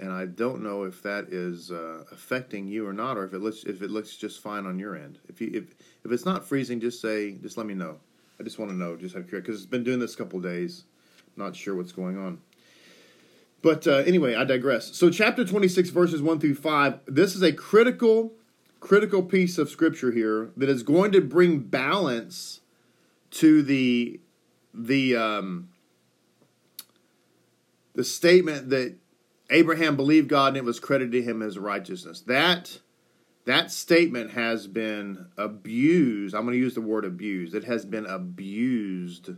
and 0.03 0.13
I 0.13 0.27
don't 0.27 0.63
know 0.63 0.83
if 0.83 1.01
that 1.05 1.29
is 1.33 1.71
uh, 1.71 2.03
affecting 2.11 2.67
you 2.67 2.85
or 2.85 2.93
not, 2.93 3.17
or 3.17 3.25
if 3.25 3.33
it 3.33 3.39
looks 3.39 3.63
if 3.63 3.83
it 3.83 3.91
looks 3.91 4.17
just 4.17 4.41
fine 4.41 4.67
on 4.67 4.77
your 4.77 4.97
end. 4.97 5.21
If 5.29 5.41
you 5.41 5.51
if 5.55 5.77
if 6.05 6.11
it's 6.11 6.27
not 6.27 6.45
freezing, 6.45 6.81
just 6.81 7.01
say 7.01 7.37
just 7.41 7.57
let 7.57 7.67
me 7.67 7.75
know. 7.75 7.99
I 8.41 8.43
just 8.43 8.59
want 8.59 8.73
to 8.73 8.77
know, 8.77 8.97
just 8.97 9.15
of 9.15 9.29
curiosity, 9.29 9.47
because 9.47 9.63
it's 9.63 9.71
been 9.71 9.85
doing 9.85 10.01
this 10.01 10.15
a 10.15 10.17
couple 10.17 10.41
days. 10.41 10.85
Not 11.37 11.55
sure 11.55 11.77
what's 11.77 11.93
going 11.93 12.19
on. 12.19 12.41
But 13.63 13.87
uh, 13.87 13.99
anyway, 13.99 14.35
I 14.35 14.43
digress. 14.43 14.97
So, 14.97 15.09
chapter 15.09 15.45
26, 15.45 15.91
verses 15.91 16.21
1 16.21 16.41
through 16.41 16.57
5, 16.57 17.01
this 17.07 17.37
is 17.37 17.43
a 17.43 17.53
critical, 17.53 18.33
critical 18.81 19.23
piece 19.23 19.57
of 19.57 19.71
scripture 19.71 20.11
here 20.11 20.51
that 20.57 20.69
is 20.69 20.83
going 20.83 21.13
to 21.13 21.21
bring 21.21 21.61
balance 21.61 22.61
to 23.31 23.63
the 23.63 24.19
the 24.75 25.15
um, 25.15 25.69
the 27.95 28.03
statement 28.03 28.71
that 28.71 28.97
Abraham 29.53 29.97
believed 29.97 30.29
God 30.29 30.49
and 30.49 30.57
it 30.57 30.65
was 30.65 30.81
credited 30.81 31.13
to 31.13 31.23
him 31.23 31.43
as 31.43 31.59
righteousness. 31.59 32.23
That 32.23 32.81
that 33.45 33.71
statement 33.71 34.33
has 34.33 34.67
been 34.67 35.27
abused. 35.37 36.35
I'm 36.35 36.43
going 36.43 36.53
to 36.53 36.59
use 36.59 36.75
the 36.75 36.81
word 36.81 37.05
abused. 37.05 37.55
It 37.55 37.65
has 37.65 37.85
been 37.85 38.07
abused 38.07 39.31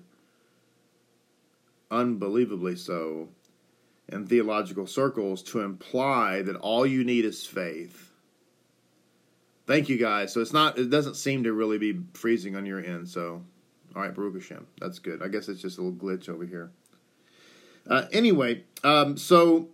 unbelievably 1.91 2.77
so 2.77 3.29
in 4.09 4.27
theological 4.27 4.87
circles 4.87 5.43
to 5.43 5.61
imply 5.61 6.43
that 6.43 6.57
all 6.57 6.87
you 6.87 7.05
need 7.05 7.25
is 7.25 7.47
faith. 7.47 8.11
Thank 9.67 9.89
you 9.89 9.97
guys. 9.97 10.33
So 10.33 10.41
it's 10.41 10.53
not 10.53 10.79
it 10.79 10.91
doesn't 10.91 11.17
seem 11.17 11.45
to 11.45 11.53
really 11.53 11.79
be 11.79 12.01
freezing 12.13 12.55
on 12.57 12.67
your 12.67 12.81
end, 12.85 13.09
so 13.09 13.43
all 13.97 14.03
right, 14.03 14.15
Baruch 14.15 14.35
Hashem. 14.35 14.67
That's 14.81 14.99
good. 14.99 15.23
I 15.23 15.29
guess 15.29 15.49
it's 15.49 15.63
just 15.63 15.79
a 15.79 15.83
little 15.83 15.99
glitch 15.99 16.29
over 16.29 16.45
here. 16.45 16.71
Uh, 17.89 18.07
anyway, 18.13 18.65
um, 18.83 19.17
so 19.17 19.69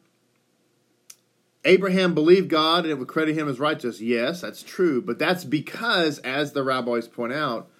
Abraham 1.64 2.14
believed 2.14 2.48
God 2.48 2.84
and 2.84 2.90
it 2.90 2.98
would 2.98 3.08
credit 3.08 3.36
him 3.36 3.48
as 3.48 3.60
righteous. 3.60 4.00
Yes, 4.00 4.40
that's 4.40 4.62
true. 4.62 5.02
But 5.02 5.18
that's 5.18 5.44
because, 5.44 6.18
as 6.20 6.52
the 6.52 6.62
rabbis 6.62 7.06
point 7.06 7.32
out, 7.32 7.70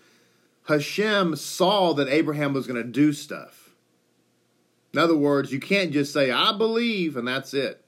Hashem 0.65 1.37
saw 1.37 1.95
that 1.95 2.09
Abraham 2.09 2.53
was 2.53 2.67
going 2.67 2.83
to 2.83 2.89
do 2.89 3.13
stuff. 3.13 3.71
In 4.93 4.99
other 4.99 5.17
words, 5.17 5.53
you 5.53 5.61
can't 5.61 5.93
just 5.93 6.13
say, 6.13 6.31
I 6.31 6.53
believe, 6.57 7.17
and 7.17 7.27
that's 7.27 7.55
it. 7.55 7.85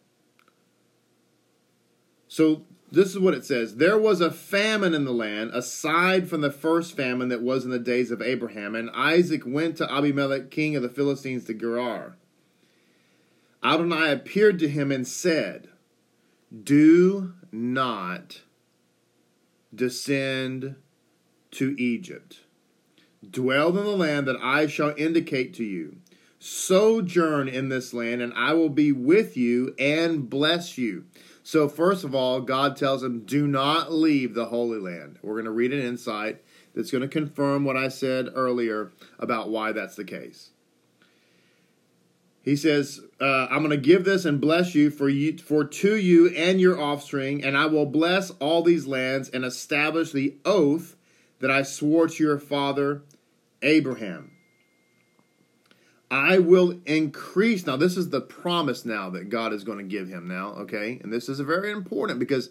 So 2.29 2.63
this 2.91 3.09
is 3.09 3.19
what 3.19 3.35
it 3.35 3.45
says 3.45 3.77
There 3.77 3.99
was 3.99 4.21
a 4.21 4.31
famine 4.31 4.95
in 4.95 5.05
the 5.05 5.13
land, 5.13 5.51
aside 5.53 6.29
from 6.29 6.41
the 6.41 6.51
first 6.51 6.97
famine 6.97 7.29
that 7.29 7.43
was 7.43 7.65
in 7.65 7.71
the 7.71 7.79
days 7.79 8.11
of 8.11 8.23
Abraham. 8.23 8.75
And 8.75 8.91
Isaac 8.95 9.43
went 9.45 9.77
to 9.77 9.93
Abimelech, 9.93 10.51
king 10.51 10.77
of 10.77 10.83
the 10.83 10.89
Philistines, 10.89 11.45
to 11.45 11.55
Gerar. 11.55 12.17
Adonai 13.65 14.13
appeared 14.13 14.59
to 14.61 14.69
him 14.69 14.91
and 14.91 15.07
said, 15.07 15.69
Do 16.53 17.35
not 17.51 18.43
descend 19.75 20.77
to 21.53 21.75
Egypt. 21.79 22.41
Dwell 23.29 23.71
in 23.71 23.85
the 23.85 23.97
land 23.97 24.27
that 24.27 24.37
I 24.43 24.67
shall 24.67 24.95
indicate 24.97 25.55
to 25.55 25.65
you 25.65 25.97
sojourn 26.43 27.49
in 27.49 27.69
this 27.69 27.95
land, 27.95 28.21
and 28.21 28.33
I 28.35 28.53
will 28.55 28.69
be 28.69 28.91
with 28.91 29.37
you 29.37 29.75
and 29.79 30.29
bless 30.29 30.77
you. 30.77 31.05
So, 31.45 31.69
first 31.69 32.03
of 32.03 32.15
all, 32.15 32.41
God 32.41 32.77
tells 32.77 33.03
him, 33.03 33.21
Do 33.21 33.47
not 33.47 33.93
leave 33.93 34.35
the 34.35 34.47
Holy 34.47 34.81
Land. 34.81 35.19
We're 35.23 35.35
going 35.35 35.45
to 35.45 35.53
read 35.53 35.73
an 35.73 35.81
insight 35.81 36.43
that's 36.75 36.91
going 36.91 37.03
to 37.03 37.09
confirm 37.09 37.65
what 37.65 37.77
I 37.77 37.89
said 37.89 38.29
earlier 38.35 38.93
about 39.19 39.51
why 39.51 39.73
that's 39.73 39.95
the 39.95 40.05
case. 40.05 40.51
He 42.43 42.57
says, 42.57 43.01
uh, 43.21 43.47
I'm 43.51 43.59
going 43.59 43.71
to 43.71 43.77
give 43.77 44.05
this 44.05 44.25
and 44.25 44.41
bless 44.41 44.75
you 44.75 44.91
for 44.91 45.09
you 45.09 45.39
for 45.39 45.65
to 45.65 45.97
you 45.97 46.29
and 46.29 46.61
your 46.61 46.81
offspring, 46.81 47.45
and 47.45 47.57
I 47.57 47.67
will 47.67 47.87
bless 47.87 48.31
all 48.33 48.63
these 48.63 48.87
lands 48.87 49.29
and 49.29 49.45
establish 49.45 50.11
the 50.11 50.37
oath 50.45 50.97
that 51.39 51.51
I 51.51 51.63
swore 51.63 52.09
to 52.09 52.23
your 52.23 52.39
father 52.39 53.03
Abraham. 53.63 54.33
I 56.11 56.41
will 56.41 56.79
increase. 56.85 57.67
Now, 57.67 57.77
this 57.77 57.97
is 57.97 58.11
the 58.11 58.21
promise 58.21 58.85
now 58.85 59.09
that 59.11 59.31
God 59.31 59.53
is 59.53 59.65
going 59.65 59.79
to 59.79 59.85
give 59.85 60.09
him 60.09 60.29
now, 60.29 60.49
okay? 60.59 61.01
And 61.03 61.13
this 61.13 61.29
is 61.29 61.41
very 61.41 61.71
important 61.71 62.19
because 62.19 62.51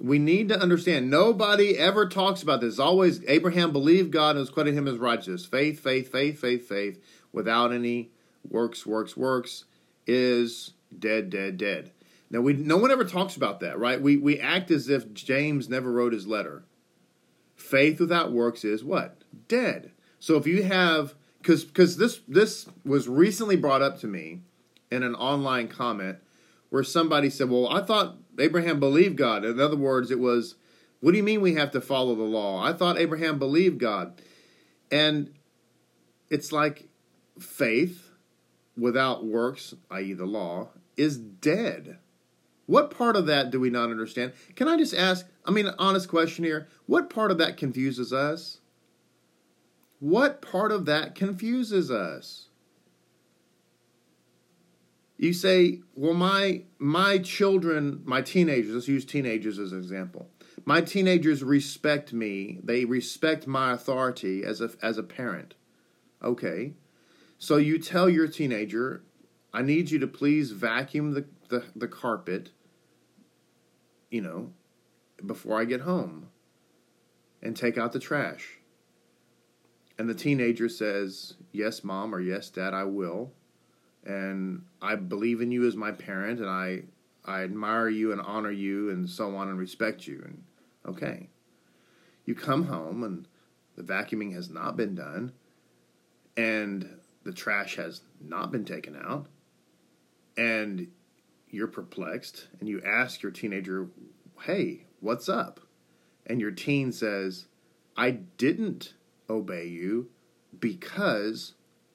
we 0.00 0.18
need 0.18 0.48
to 0.48 0.58
understand 0.58 1.10
nobody 1.10 1.76
ever 1.76 2.08
talks 2.08 2.42
about 2.42 2.60
this. 2.60 2.78
Always 2.78 3.20
Abraham 3.26 3.72
believed 3.72 4.12
God 4.12 4.30
and 4.30 4.38
was 4.38 4.48
credited 4.48 4.78
him 4.78 4.88
as 4.88 4.96
righteous. 4.96 5.44
Faith, 5.44 5.80
faith, 5.80 6.10
faith, 6.10 6.40
faith, 6.40 6.68
faith, 6.68 7.02
without 7.32 7.72
any 7.72 8.10
works, 8.50 8.86
works, 8.86 9.16
works 9.16 9.64
is 10.06 10.72
dead, 10.96 11.30
dead, 11.30 11.56
dead. 11.56 11.92
Now 12.30 12.40
we 12.40 12.52
no 12.52 12.76
one 12.76 12.90
ever 12.90 13.04
talks 13.04 13.36
about 13.36 13.60
that, 13.60 13.78
right? 13.78 14.00
We 14.00 14.16
we 14.16 14.38
act 14.38 14.70
as 14.70 14.88
if 14.88 15.12
James 15.14 15.68
never 15.68 15.90
wrote 15.90 16.12
his 16.12 16.26
letter. 16.26 16.64
Faith 17.56 18.00
without 18.00 18.32
works 18.32 18.64
is 18.64 18.84
what? 18.84 19.22
Dead. 19.48 19.92
So 20.18 20.36
if 20.36 20.46
you 20.46 20.62
have 20.62 21.14
because 21.38 21.64
because 21.64 21.96
this 21.96 22.20
this 22.28 22.68
was 22.84 23.08
recently 23.08 23.56
brought 23.56 23.82
up 23.82 23.98
to 24.00 24.06
me 24.06 24.40
in 24.90 25.02
an 25.02 25.14
online 25.14 25.68
comment 25.68 26.18
where 26.70 26.84
somebody 26.84 27.30
said, 27.30 27.48
"Well, 27.48 27.68
I 27.68 27.82
thought 27.82 28.18
Abraham 28.38 28.78
believed 28.78 29.16
God." 29.16 29.44
In 29.44 29.58
other 29.58 29.76
words, 29.76 30.10
it 30.10 30.18
was, 30.18 30.56
"What 31.00 31.12
do 31.12 31.16
you 31.16 31.22
mean 31.22 31.40
we 31.40 31.54
have 31.54 31.70
to 31.70 31.80
follow 31.80 32.14
the 32.14 32.22
law?" 32.22 32.62
I 32.62 32.74
thought 32.74 32.98
Abraham 32.98 33.38
believed 33.38 33.78
God, 33.78 34.20
and 34.90 35.30
it's 36.28 36.52
like 36.52 36.88
faith 37.38 38.07
without 38.78 39.24
works, 39.24 39.74
i.e., 39.90 40.12
the 40.12 40.26
law, 40.26 40.68
is 40.96 41.16
dead. 41.18 41.98
What 42.66 42.90
part 42.90 43.16
of 43.16 43.26
that 43.26 43.50
do 43.50 43.60
we 43.60 43.70
not 43.70 43.90
understand? 43.90 44.32
Can 44.54 44.68
I 44.68 44.76
just 44.76 44.94
ask? 44.94 45.26
I 45.44 45.50
mean, 45.50 45.66
an 45.66 45.74
honest 45.78 46.08
question 46.08 46.44
here. 46.44 46.68
What 46.86 47.08
part 47.08 47.30
of 47.30 47.38
that 47.38 47.56
confuses 47.56 48.12
us? 48.12 48.60
What 50.00 50.42
part 50.42 50.70
of 50.70 50.84
that 50.84 51.14
confuses 51.14 51.90
us? 51.90 52.48
You 55.16 55.32
say, 55.32 55.80
well, 55.94 56.14
my 56.14 56.62
my 56.78 57.18
children, 57.18 58.02
my 58.04 58.22
teenagers, 58.22 58.74
let's 58.74 58.88
use 58.88 59.04
teenagers 59.04 59.58
as 59.58 59.72
an 59.72 59.78
example. 59.78 60.28
My 60.64 60.80
teenagers 60.80 61.42
respect 61.42 62.12
me. 62.12 62.60
They 62.62 62.84
respect 62.84 63.46
my 63.46 63.72
authority 63.72 64.44
as 64.44 64.60
a 64.60 64.70
as 64.80 64.98
a 64.98 65.02
parent. 65.02 65.54
Okay. 66.22 66.74
So 67.38 67.56
you 67.56 67.78
tell 67.78 68.08
your 68.08 68.26
teenager, 68.26 69.02
I 69.52 69.62
need 69.62 69.90
you 69.90 69.98
to 70.00 70.08
please 70.08 70.50
vacuum 70.50 71.12
the, 71.12 71.24
the, 71.48 71.64
the 71.74 71.88
carpet, 71.88 72.50
you 74.10 74.20
know, 74.20 74.52
before 75.24 75.60
I 75.60 75.64
get 75.64 75.82
home 75.82 76.28
and 77.40 77.56
take 77.56 77.78
out 77.78 77.92
the 77.92 78.00
trash. 78.00 78.58
And 79.98 80.08
the 80.08 80.14
teenager 80.14 80.68
says, 80.68 81.34
Yes, 81.52 81.84
mom, 81.84 82.14
or 82.14 82.20
Yes, 82.20 82.50
dad, 82.50 82.74
I 82.74 82.84
will. 82.84 83.32
And 84.04 84.64
I 84.82 84.96
believe 84.96 85.40
in 85.40 85.52
you 85.52 85.66
as 85.66 85.76
my 85.76 85.92
parent, 85.92 86.40
and 86.40 86.48
I, 86.48 86.82
I 87.24 87.42
admire 87.42 87.88
you 87.88 88.12
and 88.12 88.20
honor 88.20 88.50
you, 88.50 88.90
and 88.90 89.08
so 89.08 89.36
on, 89.36 89.48
and 89.48 89.58
respect 89.58 90.06
you. 90.06 90.22
And 90.24 90.42
okay. 90.86 91.28
You 92.24 92.34
come 92.34 92.64
home, 92.64 93.02
and 93.02 93.28
the 93.76 93.82
vacuuming 93.82 94.34
has 94.34 94.50
not 94.50 94.76
been 94.76 94.94
done, 94.94 95.32
and 96.36 96.97
the 97.24 97.32
trash 97.32 97.76
has 97.76 98.02
not 98.20 98.50
been 98.50 98.64
taken 98.64 98.96
out, 98.96 99.26
and 100.36 100.88
you're 101.50 101.66
perplexed, 101.66 102.48
and 102.60 102.68
you 102.68 102.82
ask 102.82 103.22
your 103.22 103.32
teenager, 103.32 103.88
Hey, 104.42 104.84
what's 105.00 105.28
up? 105.28 105.60
And 106.26 106.40
your 106.40 106.50
teen 106.50 106.92
says, 106.92 107.46
I 107.96 108.10
didn't 108.12 108.94
obey 109.28 109.66
you 109.66 110.10
because 110.58 111.54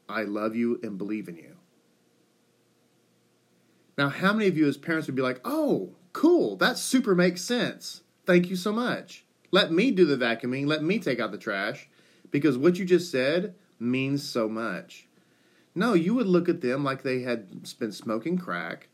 I 0.10 0.24
love 0.24 0.56
you 0.56 0.80
and 0.84 0.98
believe 0.98 1.28
in 1.30 1.38
you. 1.38 1.56
Now, 3.98 4.10
how 4.10 4.34
many 4.34 4.48
of 4.48 4.58
you 4.58 4.68
as 4.68 4.78
parents 4.78 5.08
would 5.08 5.16
be 5.16 5.22
like, 5.22 5.40
oh, 5.46 5.96
cool, 6.14 6.56
that 6.58 6.78
super 6.78 7.16
makes 7.16 7.42
sense. 7.42 8.02
Thank 8.26 8.50
you 8.50 8.56
so 8.56 8.72
much. 8.72 9.26
Let 9.52 9.72
me 9.72 9.92
do 9.92 10.06
the 10.06 10.18
vacuuming, 10.18 10.66
let 10.66 10.84
me 10.84 10.98
take 11.00 11.20
out 11.20 11.32
the 11.32 11.38
trash, 11.38 11.88
because 12.32 12.58
what 12.58 12.78
you 12.78 12.86
just 12.86 13.12
said 13.12 13.54
means 13.80 14.28
so 14.28 14.50
much. 14.50 15.08
No, 15.76 15.94
you 15.94 16.14
would 16.14 16.28
look 16.28 16.48
at 16.50 16.62
them 16.62 16.84
like 16.84 17.04
they 17.04 17.22
had 17.22 17.50
been 17.80 17.92
smoking 17.92 18.38
crack, 18.38 18.90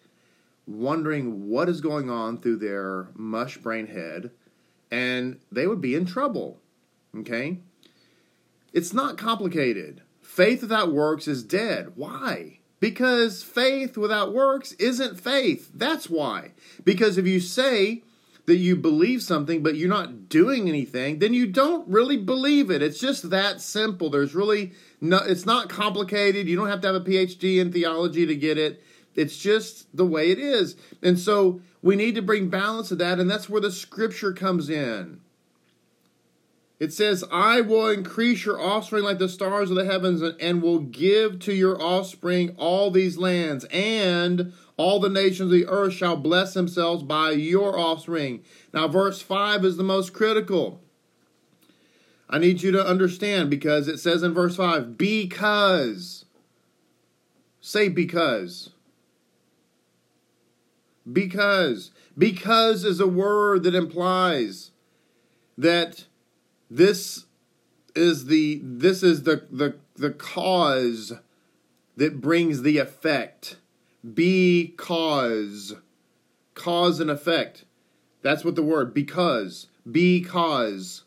wondering 0.66 1.50
what 1.50 1.68
is 1.68 1.82
going 1.82 2.10
on 2.10 2.38
through 2.38 2.58
their 2.58 3.08
mush 3.16 3.58
brain 3.58 3.88
head, 3.88 4.32
and 4.90 5.40
they 5.52 5.68
would 5.68 5.82
be 5.82 5.96
in 5.96 6.06
trouble. 6.06 6.60
Okay? 7.18 7.60
It's 8.72 8.94
not 8.94 9.18
complicated. 9.18 10.02
Faith 10.22 10.62
without 10.62 10.94
works 10.94 11.28
is 11.28 11.44
dead. 11.44 11.94
Why? 11.96 12.60
Because 12.80 13.44
faith 13.44 13.98
without 13.98 14.34
works 14.34 14.74
isn't 14.74 15.20
faith. 15.20 15.72
That's 15.74 16.10
why. 16.10 16.52
Because 16.84 17.18
if 17.18 17.28
you 17.28 17.40
say 17.40 18.04
that 18.46 18.58
you 18.58 18.76
believe 18.76 19.22
something 19.22 19.62
but 19.62 19.76
you're 19.76 19.90
not 19.90 20.30
doing 20.30 20.70
anything, 20.70 21.20
then 21.20 21.34
you 21.34 21.46
don't 21.46 21.88
really 21.88 22.18
believe 22.18 22.72
it. 22.72 22.82
It's 22.82 23.00
just 23.00 23.32
that 23.32 23.60
simple. 23.60 24.10
There's 24.10 24.34
really 24.34 24.72
no 25.02 25.18
it's 25.18 25.46
not 25.46 25.70
complicated. 25.70 26.48
You 26.48 26.56
don't 26.56 26.70
have 26.70 26.82
to 26.82 26.88
have 26.88 26.96
a 26.96 27.02
PhD 27.02 27.60
in 27.60 27.72
theology 27.72 28.26
to 28.26 28.36
get 28.36 28.58
it. 28.58 28.84
It's 29.16 29.38
just 29.38 29.96
the 29.96 30.06
way 30.06 30.32
it 30.32 30.40
is. 30.40 30.76
And 31.02 31.18
so 31.18 31.62
we 31.82 31.96
need 31.96 32.16
to 32.16 32.22
bring 32.22 32.50
balance 32.50 32.90
to 32.90 32.96
that 32.98 33.20
and 33.20 33.30
that's 33.30 33.50
where 33.50 33.62
the 33.62 33.72
scripture 33.72 34.34
comes 34.34 34.70
in. 34.70 35.22
It 36.80 36.94
says, 36.94 37.26
I 37.30 37.60
will 37.60 37.90
increase 37.90 38.46
your 38.46 38.62
offspring 38.62 39.04
like 39.04 39.20
the 39.20 39.28
stars 39.28 39.70
of 39.70 39.76
the 39.76 39.84
heavens, 39.84 40.22
and 40.40 40.62
will 40.62 40.80
give 40.80 41.40
to 41.40 41.54
your 41.54 41.82
offspring 41.82 42.56
all 42.58 42.90
these 42.90 43.18
lands, 43.18 43.66
and 43.66 44.54
all 44.78 45.02
the 45.02 45.10
nations 45.10 45.42
of 45.42 45.50
the 45.52 45.68
earth 45.68 45.92
shall 45.92 46.16
bless 46.16 46.54
themselves 46.54 47.04
by 47.04 47.32
your 47.32 47.78
offspring. 47.78 48.44
Now, 48.74 48.88
verse 48.88 49.22
5 49.22 49.66
is 49.66 49.76
the 49.76 49.84
most 49.84 50.14
critical. 50.14 50.80
I 52.30 52.38
need 52.38 52.62
you 52.62 52.72
to 52.72 52.86
understand 52.86 53.50
because 53.50 53.88
it 53.88 53.98
says 53.98 54.22
in 54.22 54.34
verse 54.34 54.56
5, 54.56 54.98
because. 54.98 56.26
Say 57.60 57.90
because. 57.90 58.70
Because. 61.12 61.92
Because 62.16 62.84
is 62.86 63.00
a 63.00 63.08
word 63.08 63.64
that 63.64 63.74
implies 63.74 64.72
that 65.58 66.06
this 66.70 67.26
is 67.96 68.28
the 68.28 68.62
this 68.64 69.02
is 69.02 69.24
the 69.24 69.46
the 69.52 69.76
the 69.96 70.12
cause 70.12 71.14
that 71.98 72.22
brings 72.22 72.62
the 72.62 72.78
effect. 72.78 73.58
Because 74.14 75.76
cause 76.54 77.00
and 77.00 77.10
effect. 77.10 77.66
That's 78.22 78.46
what 78.46 78.56
the 78.56 78.64
word 78.64 78.94
because 78.94 79.68
because 79.90 81.04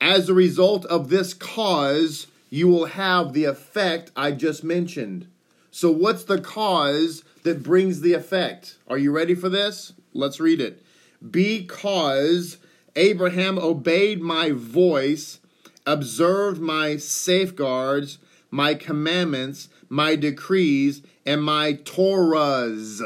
as 0.00 0.28
a 0.28 0.34
result 0.34 0.84
of 0.86 1.08
this 1.08 1.34
cause 1.34 2.26
you 2.50 2.68
will 2.68 2.86
have 2.86 3.32
the 3.32 3.44
effect 3.44 4.12
I 4.16 4.32
just 4.32 4.62
mentioned. 4.62 5.26
So 5.70 5.90
what's 5.90 6.24
the 6.24 6.40
cause 6.40 7.22
that 7.42 7.62
brings 7.62 8.00
the 8.00 8.14
effect? 8.14 8.78
Are 8.88 8.98
you 8.98 9.12
ready 9.12 9.34
for 9.34 9.48
this? 9.48 9.92
Let's 10.14 10.40
read 10.40 10.60
it. 10.60 10.82
Because 11.30 12.58
Abraham 12.94 13.58
obeyed 13.58 14.22
my 14.22 14.52
voice, 14.52 15.40
observed 15.86 16.60
my 16.60 16.96
safeguards, 16.96 18.18
my 18.50 18.74
commandments, 18.74 19.68
my 19.88 20.16
decrees, 20.16 21.02
and 21.26 21.42
my 21.42 21.74
Torahs. 21.74 23.02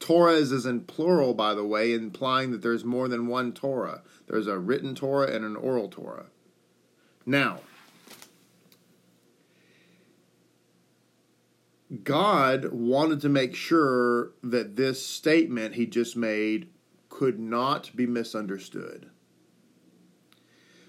Torahs 0.00 0.52
is 0.52 0.64
in 0.64 0.80
plural, 0.80 1.34
by 1.34 1.54
the 1.54 1.64
way, 1.64 1.92
implying 1.92 2.50
that 2.52 2.62
there's 2.62 2.84
more 2.84 3.08
than 3.08 3.26
one 3.26 3.52
Torah. 3.52 4.02
There's 4.26 4.46
a 4.46 4.58
written 4.58 4.94
Torah 4.94 5.30
and 5.30 5.44
an 5.44 5.56
oral 5.56 5.88
Torah. 5.88 6.26
Now, 7.24 7.60
God 12.02 12.72
wanted 12.72 13.20
to 13.20 13.28
make 13.28 13.54
sure 13.54 14.32
that 14.42 14.76
this 14.76 15.04
statement 15.04 15.74
he 15.74 15.86
just 15.86 16.16
made 16.16 16.68
could 17.08 17.38
not 17.38 17.94
be 17.94 18.06
misunderstood. 18.06 19.10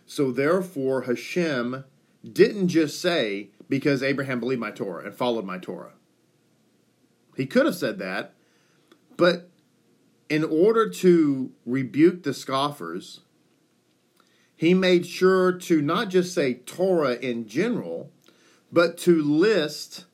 So 0.05 0.31
therefore, 0.31 1.03
Hashem 1.03 1.83
didn't 2.29 2.69
just 2.69 2.99
say, 2.99 3.51
because 3.69 4.01
Abraham 4.01 4.39
believed 4.39 4.61
my 4.61 4.71
Torah 4.71 5.05
and 5.05 5.13
followed 5.13 5.45
my 5.45 5.57
Torah. 5.57 5.93
He 7.35 7.45
could 7.45 7.65
have 7.65 7.75
said 7.75 7.99
that, 7.99 8.33
but 9.15 9.51
in 10.29 10.43
order 10.43 10.89
to 10.89 11.51
rebuke 11.65 12.23
the 12.23 12.33
scoffers, 12.33 13.21
he 14.57 14.73
made 14.73 15.05
sure 15.05 15.53
to 15.53 15.81
not 15.81 16.09
just 16.09 16.33
say 16.33 16.55
Torah 16.55 17.13
in 17.13 17.47
general, 17.47 18.11
but 18.71 18.97
to 18.99 19.21
list 19.21 20.05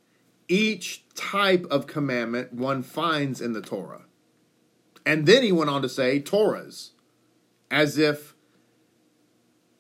each 0.47 1.05
type 1.15 1.65
of 1.71 1.87
commandment 1.87 2.53
one 2.53 2.83
finds 2.83 3.41
in 3.41 3.53
the 3.53 3.61
Torah. 3.61 4.03
And 5.05 5.25
then 5.25 5.43
he 5.43 5.51
went 5.51 5.69
on 5.69 5.81
to 5.81 5.89
say 5.89 6.21
Torahs, 6.21 6.91
as 7.71 7.97
if 7.97 8.35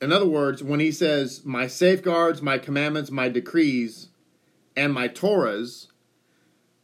in 0.01 0.11
other 0.11 0.27
words, 0.27 0.61
when 0.61 0.81
he 0.81 0.91
says, 0.91 1.45
My 1.45 1.65
safeguards, 1.65 2.41
my 2.41 2.57
commandments, 2.57 3.09
my 3.09 3.29
decrees, 3.29 4.09
and 4.75 4.93
my 4.93 5.07
Torahs, 5.07 5.87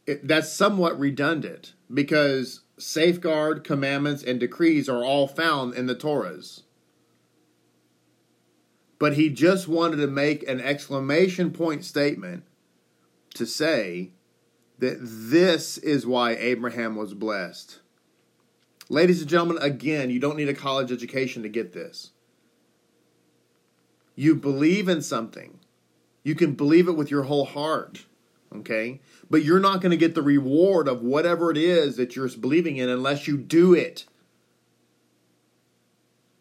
it, 0.06 0.26
that's 0.26 0.50
somewhat 0.50 0.98
redundant 0.98 1.74
because 1.92 2.62
safeguard, 2.78 3.62
commandments, 3.62 4.22
and 4.22 4.40
decrees 4.40 4.88
are 4.88 5.04
all 5.04 5.28
found 5.28 5.74
in 5.74 5.86
the 5.86 5.94
Torahs. 5.94 6.62
But 9.00 9.14
he 9.14 9.30
just 9.30 9.66
wanted 9.66 9.96
to 9.96 10.06
make 10.06 10.46
an 10.46 10.60
exclamation 10.60 11.50
point 11.50 11.84
statement 11.84 12.44
to 13.34 13.46
say 13.46 14.10
that 14.78 14.98
this 15.00 15.78
is 15.78 16.06
why 16.06 16.32
Abraham 16.36 16.96
was 16.96 17.14
blessed. 17.14 17.80
Ladies 18.90 19.22
and 19.22 19.30
gentlemen, 19.30 19.58
again, 19.62 20.10
you 20.10 20.20
don't 20.20 20.36
need 20.36 20.50
a 20.50 20.54
college 20.54 20.92
education 20.92 21.42
to 21.42 21.48
get 21.48 21.72
this. 21.72 22.10
You 24.16 24.34
believe 24.34 24.86
in 24.86 25.00
something. 25.00 25.58
You 26.22 26.34
can 26.34 26.52
believe 26.52 26.86
it 26.86 26.96
with 26.96 27.10
your 27.10 27.22
whole 27.22 27.46
heart, 27.46 28.04
okay? 28.54 29.00
But 29.30 29.44
you're 29.44 29.60
not 29.60 29.80
going 29.80 29.92
to 29.92 29.96
get 29.96 30.14
the 30.14 30.22
reward 30.22 30.88
of 30.88 31.02
whatever 31.02 31.50
it 31.50 31.56
is 31.56 31.96
that 31.96 32.16
you're 32.16 32.28
believing 32.28 32.76
in 32.76 32.90
unless 32.90 33.26
you 33.26 33.38
do 33.38 33.72
it. 33.72 34.04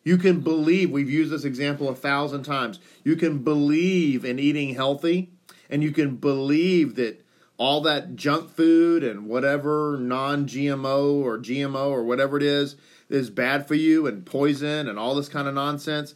You 0.10 0.18
can 0.18 0.40
believe, 0.40 0.90
we've 0.90 1.08
used 1.08 1.32
this 1.32 1.44
example 1.44 1.88
a 1.88 1.94
thousand 1.94 2.42
times. 2.42 2.80
You 3.04 3.16
can 3.16 3.44
believe 3.44 4.26
in 4.26 4.40
eating 4.40 4.74
healthy, 4.74 5.30
and 5.70 5.84
you 5.84 5.92
can 5.92 6.16
believe 6.16 6.96
that 6.96 7.24
all 7.58 7.82
that 7.82 8.16
junk 8.16 8.50
food 8.50 9.04
and 9.04 9.28
whatever 9.28 10.00
non 10.02 10.48
GMO 10.48 11.24
or 11.24 11.38
GMO 11.38 11.92
or 11.92 12.04
whatever 12.04 12.38
it 12.38 12.42
is 12.42 12.76
is 13.08 13.30
bad 13.30 13.68
for 13.68 13.76
you 13.76 14.08
and 14.08 14.26
poison 14.26 14.88
and 14.88 14.98
all 14.98 15.14
this 15.14 15.30
kind 15.30 15.48
of 15.48 15.54
nonsense. 15.54 16.16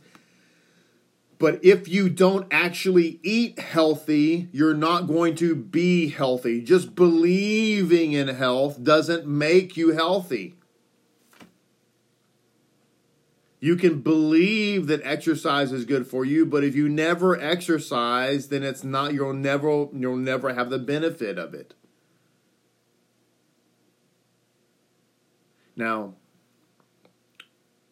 But 1.38 1.64
if 1.64 1.88
you 1.88 2.10
don't 2.10 2.48
actually 2.50 3.20
eat 3.22 3.60
healthy, 3.60 4.50
you're 4.52 4.74
not 4.74 5.06
going 5.06 5.36
to 5.36 5.54
be 5.54 6.10
healthy. 6.10 6.62
Just 6.62 6.96
believing 6.96 8.14
in 8.14 8.30
health 8.30 8.84
doesn't 8.84 9.28
make 9.28 9.78
you 9.78 9.92
healthy. 9.92 10.56
You 13.64 13.78
can 13.78 14.02
believe 14.02 14.88
that 14.88 15.00
exercise 15.06 15.72
is 15.72 15.86
good 15.86 16.06
for 16.06 16.26
you, 16.26 16.46
but 16.46 16.66
if 16.66 16.76
you 16.76 16.90
never 16.90 17.40
exercise, 17.40 18.50
then 18.50 18.62
it's 18.62 18.84
not 18.84 19.14
you'll 19.14 19.32
never 19.32 19.88
you'll 19.94 20.18
never 20.18 20.54
have 20.54 20.70
the 20.70 20.78
benefit 20.78 21.38
of 21.38 21.54
it. 21.54 21.74
Now, 25.78 26.16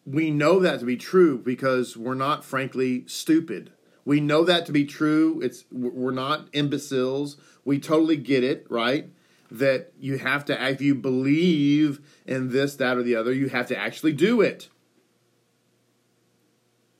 we 0.04 0.30
know 0.30 0.60
that 0.60 0.80
to 0.80 0.84
be 0.84 0.98
true 0.98 1.38
because 1.38 1.96
we're 1.96 2.12
not 2.12 2.44
frankly 2.44 3.04
stupid. 3.06 3.72
We 4.04 4.20
know 4.20 4.44
that 4.44 4.66
to 4.66 4.72
be 4.72 4.84
true. 4.84 5.40
It's 5.40 5.64
we're 5.72 6.12
not 6.12 6.48
imbeciles. 6.52 7.38
We 7.64 7.78
totally 7.78 8.18
get 8.18 8.44
it, 8.44 8.66
right? 8.68 9.08
That 9.50 9.94
you 9.98 10.18
have 10.18 10.44
to 10.44 10.68
if 10.68 10.82
you 10.82 10.94
believe 10.94 11.98
in 12.26 12.50
this, 12.50 12.76
that, 12.76 12.98
or 12.98 13.02
the 13.02 13.16
other, 13.16 13.32
you 13.32 13.48
have 13.48 13.68
to 13.68 13.76
actually 13.78 14.12
do 14.12 14.42
it 14.42 14.68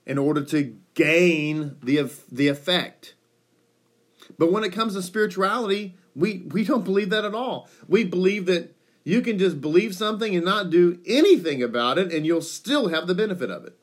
in 0.05 0.17
order 0.17 0.43
to 0.43 0.75
gain 0.93 1.77
the 1.81 2.11
the 2.31 2.47
effect. 2.47 3.15
But 4.37 4.51
when 4.51 4.63
it 4.63 4.71
comes 4.71 4.93
to 4.93 5.01
spirituality, 5.01 5.95
we 6.15 6.43
we 6.49 6.63
don't 6.63 6.83
believe 6.83 7.09
that 7.09 7.25
at 7.25 7.35
all. 7.35 7.69
We 7.87 8.03
believe 8.03 8.45
that 8.47 8.75
you 9.03 9.21
can 9.21 9.37
just 9.37 9.59
believe 9.59 9.95
something 9.95 10.35
and 10.35 10.45
not 10.45 10.69
do 10.69 10.99
anything 11.05 11.61
about 11.61 11.97
it, 11.97 12.13
and 12.13 12.25
you'll 12.25 12.41
still 12.41 12.89
have 12.89 13.07
the 13.07 13.15
benefit 13.15 13.49
of 13.49 13.65
it. 13.65 13.77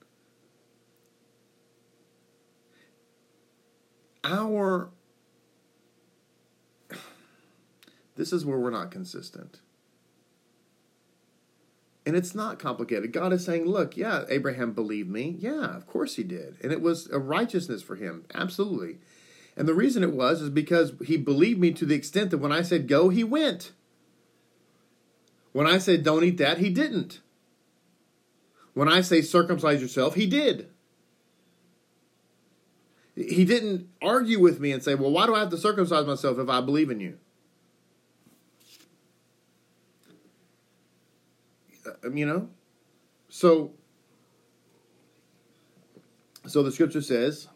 Our. 4.25 4.91
This 8.17 8.35
is 8.35 8.45
where 8.45 8.59
we're 8.59 8.69
not 8.69 8.91
consistent. 8.91 9.61
And 12.07 12.17
it's 12.17 12.35
not 12.35 12.59
complicated. 12.59 13.13
God 13.13 13.33
is 13.33 13.45
saying, 13.45 13.67
look, 13.67 13.97
yeah, 13.97 14.25
Abraham 14.29 14.73
believed 14.73 15.11
me. 15.11 15.37
Yeah, 15.39 15.77
of 15.77 15.87
course 15.87 16.17
he 16.17 16.23
did. 16.23 16.57
And 16.63 16.73
it 16.73 16.81
was 16.81 17.09
a 17.11 17.19
righteousness 17.19 17.83
for 17.83 17.97
him. 17.97 18.25
Absolutely. 18.35 18.99
And 19.57 19.69
the 19.69 19.75
reason 19.75 20.03
it 20.03 20.13
was 20.13 20.41
is 20.41 20.49
because 20.49 20.93
he 21.05 21.17
believed 21.19 21.61
me 21.61 21.73
to 21.73 21.85
the 21.85 21.95
extent 21.95 22.31
that 22.31 22.39
when 22.39 22.53
I 22.53 22.63
said 22.63 22.89
go, 22.89 23.11
he 23.11 23.23
went. 23.23 23.73
When 25.53 25.67
I 25.67 25.79
said 25.79 26.03
don't 26.03 26.25
eat 26.25 26.39
that, 26.39 26.59
he 26.59 26.71
didn't. 26.71 27.21
When 28.73 28.89
I 28.89 29.03
say 29.03 29.21
circumcise 29.21 29.83
yourself, 29.83 30.15
he 30.15 30.27
did. 30.27 30.71
He 33.15 33.45
didn't 33.45 33.89
argue 34.01 34.41
with 34.41 34.61
me 34.61 34.73
and 34.73 34.83
say, 34.83 34.95
well, 34.95 35.11
why 35.11 35.27
do 35.27 35.35
I 35.35 35.41
have 35.41 35.51
to 35.51 35.59
circumcise 35.59 36.07
myself 36.07 36.39
if 36.39 36.49
I 36.49 36.63
believe 36.63 36.91
in 36.91 37.01
you? 37.01 37.19
You 42.13 42.27
know? 42.27 42.49
So, 43.29 43.73
so 46.47 46.63
the 46.63 46.73
scripture 46.73 47.03
says, 47.03 47.49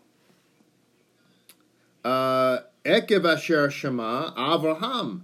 uh, 2.05 2.59
asher 2.85 3.71
shema 3.71 4.35
Avraham 4.35 5.23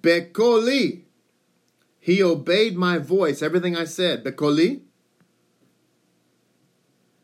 bekoli 0.00 1.02
he 2.00 2.22
obeyed 2.22 2.76
my 2.76 2.96
voice, 2.98 3.42
everything 3.42 3.76
I 3.76 3.84
said. 3.84 4.24
Bekoli. 4.24 4.80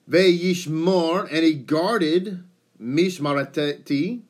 Ve'yishmor, 0.09 1.27
and 1.33 1.45
he 1.45 1.55
guarded 1.55 2.45
mishmarateti, 2.81 4.21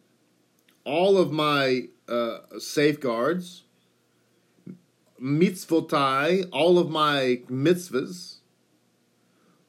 all 0.84 1.18
of 1.18 1.32
my 1.32 1.88
uh, 2.08 2.38
safeguards, 2.58 3.64
mitzvotai, 5.20 6.48
all 6.52 6.78
of 6.78 6.90
my 6.90 7.40
mitzvahs, 7.50 8.36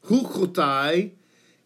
hukotai, 0.06 1.12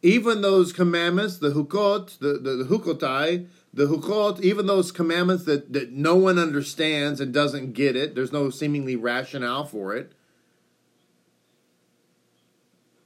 even 0.02 0.40
those 0.40 0.72
commandments, 0.72 1.38
the 1.38 1.50
hukot, 1.50 2.18
the, 2.18 2.34
the, 2.34 2.56
the 2.56 2.64
hukotai, 2.64 3.46
the 3.72 3.86
hukot, 3.86 4.40
even 4.40 4.66
those 4.66 4.92
commandments 4.92 5.44
that, 5.44 5.72
that 5.72 5.92
no 5.92 6.16
one 6.16 6.38
understands 6.38 7.20
and 7.20 7.32
doesn't 7.32 7.72
get 7.72 7.96
it, 7.96 8.14
there's 8.14 8.32
no 8.32 8.50
seemingly 8.50 8.96
rationale 8.96 9.64
for 9.64 9.94
it. 9.94 10.12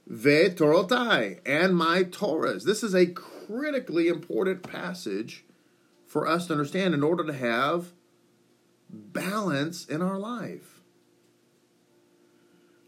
Ve 0.07 0.49
Torotai, 0.49 1.39
and 1.45 1.75
my 1.75 2.03
Torahs. 2.03 2.63
This 2.63 2.81
is 2.81 2.95
a 2.95 3.07
critically 3.07 4.07
important 4.07 4.63
passage 4.63 5.43
for 6.05 6.25
us 6.25 6.47
to 6.47 6.53
understand 6.53 6.93
in 6.93 7.03
order 7.03 7.25
to 7.25 7.33
have 7.33 7.91
balance 8.89 9.85
in 9.85 10.01
our 10.01 10.17
life. 10.17 10.81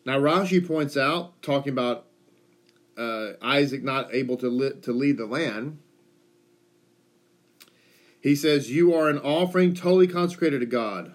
Now, 0.06 0.20
Rashi 0.20 0.66
points 0.66 0.98
out, 0.98 1.42
talking 1.42 1.72
about 1.74 2.08
uh, 2.98 3.34
Isaac 3.42 3.84
not 3.84 4.14
able 4.14 4.38
to, 4.38 4.50
li- 4.50 4.80
to 4.82 4.92
lead 4.92 5.18
the 5.18 5.26
land, 5.26 5.80
he 8.22 8.36
says, 8.36 8.72
You 8.72 8.94
are 8.94 9.10
an 9.10 9.20
offering 9.20 9.74
totally 9.74 10.08
consecrated 10.08 10.60
to 10.60 10.66
God. 10.66 11.14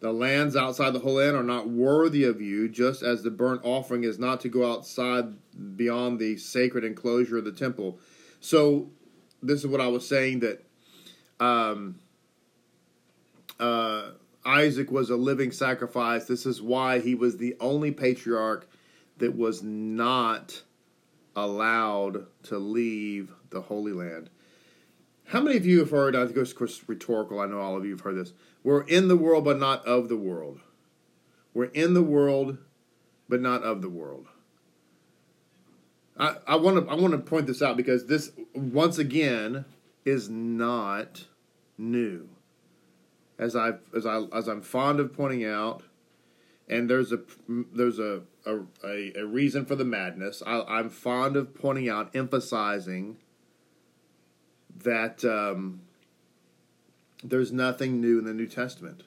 The 0.00 0.12
lands 0.12 0.54
outside 0.54 0.92
the 0.92 1.00
Holy 1.00 1.24
Land 1.24 1.36
are 1.36 1.42
not 1.42 1.68
worthy 1.68 2.22
of 2.22 2.40
you, 2.40 2.68
just 2.68 3.02
as 3.02 3.22
the 3.22 3.30
burnt 3.30 3.62
offering 3.64 4.04
is 4.04 4.18
not 4.18 4.40
to 4.42 4.48
go 4.48 4.70
outside 4.70 5.34
beyond 5.76 6.20
the 6.20 6.36
sacred 6.36 6.84
enclosure 6.84 7.38
of 7.38 7.44
the 7.44 7.52
temple. 7.52 7.98
So, 8.40 8.90
this 9.42 9.60
is 9.60 9.66
what 9.66 9.80
I 9.80 9.88
was 9.88 10.08
saying 10.08 10.40
that 10.40 10.64
um, 11.40 11.98
uh, 13.58 14.10
Isaac 14.44 14.90
was 14.90 15.10
a 15.10 15.16
living 15.16 15.52
sacrifice. 15.52 16.24
This 16.26 16.46
is 16.46 16.62
why 16.62 17.00
he 17.00 17.14
was 17.14 17.36
the 17.36 17.56
only 17.60 17.90
patriarch 17.90 18.68
that 19.18 19.36
was 19.36 19.62
not 19.62 20.62
allowed 21.36 22.26
to 22.44 22.58
leave 22.58 23.32
the 23.50 23.60
Holy 23.60 23.92
Land. 23.92 24.30
How 25.26 25.40
many 25.40 25.56
of 25.56 25.66
you 25.66 25.80
have 25.80 25.90
heard? 25.90 26.16
I 26.16 26.24
think 26.26 26.38
it's 26.38 26.88
rhetorical. 26.88 27.40
I 27.40 27.46
know 27.46 27.60
all 27.60 27.76
of 27.76 27.84
you 27.84 27.90
have 27.90 28.00
heard 28.00 28.16
this. 28.16 28.32
We're 28.64 28.82
in 28.82 29.08
the 29.08 29.16
world, 29.16 29.44
but 29.44 29.58
not 29.58 29.84
of 29.86 30.08
the 30.08 30.16
world. 30.16 30.60
We're 31.52 31.64
in 31.64 31.94
the 31.94 32.02
world, 32.02 32.58
but 33.28 33.40
not 33.40 33.62
of 33.62 33.82
the 33.82 33.90
world. 33.90 34.26
I 36.18 36.56
want 36.56 36.84
to 36.84 36.90
I 36.90 36.96
want 36.96 37.12
to 37.12 37.18
point 37.18 37.46
this 37.46 37.62
out 37.62 37.76
because 37.76 38.06
this 38.06 38.32
once 38.52 38.98
again 38.98 39.64
is 40.04 40.28
not 40.28 41.26
new. 41.76 42.28
As 43.38 43.54
I 43.54 43.72
as 43.96 44.04
I 44.04 44.22
as 44.32 44.48
I'm 44.48 44.62
fond 44.62 45.00
of 45.00 45.14
pointing 45.14 45.44
out, 45.44 45.82
and 46.68 46.90
there's 46.90 47.12
a 47.12 47.20
there's 47.48 47.98
a 47.98 48.22
a, 48.46 49.12
a, 49.16 49.26
reason 49.26 49.64
for 49.66 49.76
the 49.76 49.84
madness. 49.84 50.42
I, 50.46 50.62
I'm 50.62 50.88
fond 50.88 51.36
of 51.36 51.54
pointing 51.54 51.88
out, 51.88 52.14
emphasizing 52.16 53.18
that 54.74 55.24
um, 55.24 55.82
there's 57.22 57.52
nothing 57.52 58.00
new 58.00 58.18
in 58.18 58.24
the 58.24 58.32
New 58.32 58.46
Testament. 58.46 59.02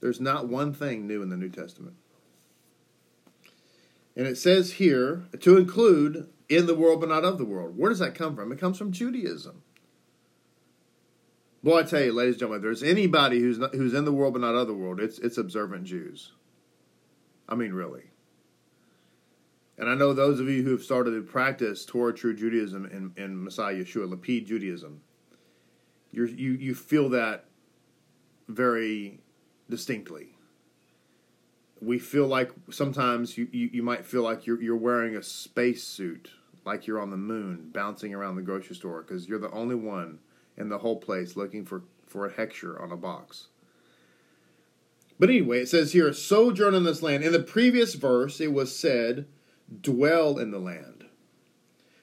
There's 0.00 0.20
not 0.20 0.48
one 0.48 0.72
thing 0.72 1.06
new 1.06 1.22
in 1.22 1.30
the 1.30 1.36
New 1.36 1.48
Testament. 1.48 1.96
And 4.16 4.26
it 4.26 4.36
says 4.36 4.74
here 4.74 5.24
to 5.40 5.56
include 5.56 6.28
in 6.48 6.66
the 6.66 6.74
world 6.74 7.00
but 7.00 7.08
not 7.08 7.24
of 7.24 7.38
the 7.38 7.44
world. 7.44 7.78
Where 7.78 7.88
does 7.88 8.00
that 8.00 8.14
come 8.14 8.36
from? 8.36 8.52
It 8.52 8.58
comes 8.58 8.76
from 8.76 8.92
Judaism. 8.92 9.62
Boy, 11.62 11.78
I 11.78 11.82
tell 11.84 12.02
you, 12.02 12.12
ladies 12.12 12.34
and 12.34 12.40
gentlemen, 12.40 12.58
if 12.58 12.62
there's 12.62 12.82
anybody 12.82 13.38
who's 13.38 13.58
not, 13.58 13.74
who's 13.74 13.94
in 13.94 14.04
the 14.04 14.12
world 14.12 14.32
but 14.32 14.42
not 14.42 14.54
of 14.54 14.66
the 14.66 14.74
world, 14.74 15.00
it's 15.00 15.18
it's 15.18 15.38
observant 15.38 15.84
Jews. 15.84 16.32
I 17.48 17.54
mean, 17.54 17.72
really. 17.72 18.04
And 19.78 19.88
I 19.88 19.94
know 19.94 20.12
those 20.12 20.38
of 20.38 20.48
you 20.48 20.62
who 20.62 20.72
have 20.72 20.82
started 20.82 21.12
to 21.12 21.22
practice 21.22 21.84
Torah 21.84 22.12
True 22.12 22.34
Judaism 22.34 22.84
and, 22.84 23.16
and 23.16 23.42
Messiah 23.42 23.74
Yeshua, 23.74 24.12
Lapid 24.12 24.46
Judaism, 24.46 25.02
you 26.10 26.26
you 26.26 26.52
you 26.52 26.74
feel 26.74 27.08
that 27.10 27.44
very 28.48 29.20
distinctly. 29.70 30.30
We 31.80 31.98
feel 31.98 32.28
like 32.28 32.52
sometimes 32.70 33.36
you, 33.36 33.48
you, 33.50 33.70
you 33.72 33.82
might 33.82 34.04
feel 34.04 34.22
like 34.22 34.46
you're 34.46 34.60
you're 34.60 34.76
wearing 34.76 35.16
a 35.16 35.22
space 35.22 35.84
suit, 35.84 36.30
like 36.64 36.88
you're 36.88 37.00
on 37.00 37.10
the 37.10 37.16
moon, 37.16 37.70
bouncing 37.72 38.14
around 38.14 38.34
the 38.34 38.42
grocery 38.42 38.74
store, 38.74 39.02
because 39.02 39.28
you're 39.28 39.38
the 39.38 39.50
only 39.50 39.76
one 39.76 40.18
in 40.56 40.68
the 40.68 40.78
whole 40.78 40.96
place 40.96 41.36
looking 41.36 41.64
for, 41.64 41.82
for 42.06 42.26
a 42.26 42.32
hechsher 42.32 42.80
on 42.80 42.92
a 42.92 42.96
box. 42.96 43.48
But 45.18 45.30
anyway, 45.30 45.60
it 45.60 45.68
says 45.68 45.92
here, 45.92 46.12
sojourn 46.12 46.74
in 46.74 46.84
this 46.84 47.02
land. 47.02 47.22
In 47.22 47.32
the 47.32 47.42
previous 47.42 47.94
verse, 47.94 48.40
it 48.40 48.52
was 48.52 48.76
said, 48.76 49.26
dwell 49.80 50.38
in 50.38 50.50
the 50.50 50.58
land. 50.58 51.04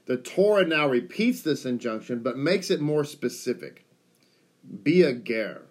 The 0.05 0.17
Torah 0.17 0.65
now 0.65 0.88
repeats 0.88 1.41
this 1.41 1.65
injunction, 1.65 2.23
but 2.23 2.38
makes 2.38 2.71
it 2.71 2.81
more 2.81 3.03
specific. 3.03 3.85
Be 4.83 5.03
a 5.03 5.13
ger, 5.13 5.63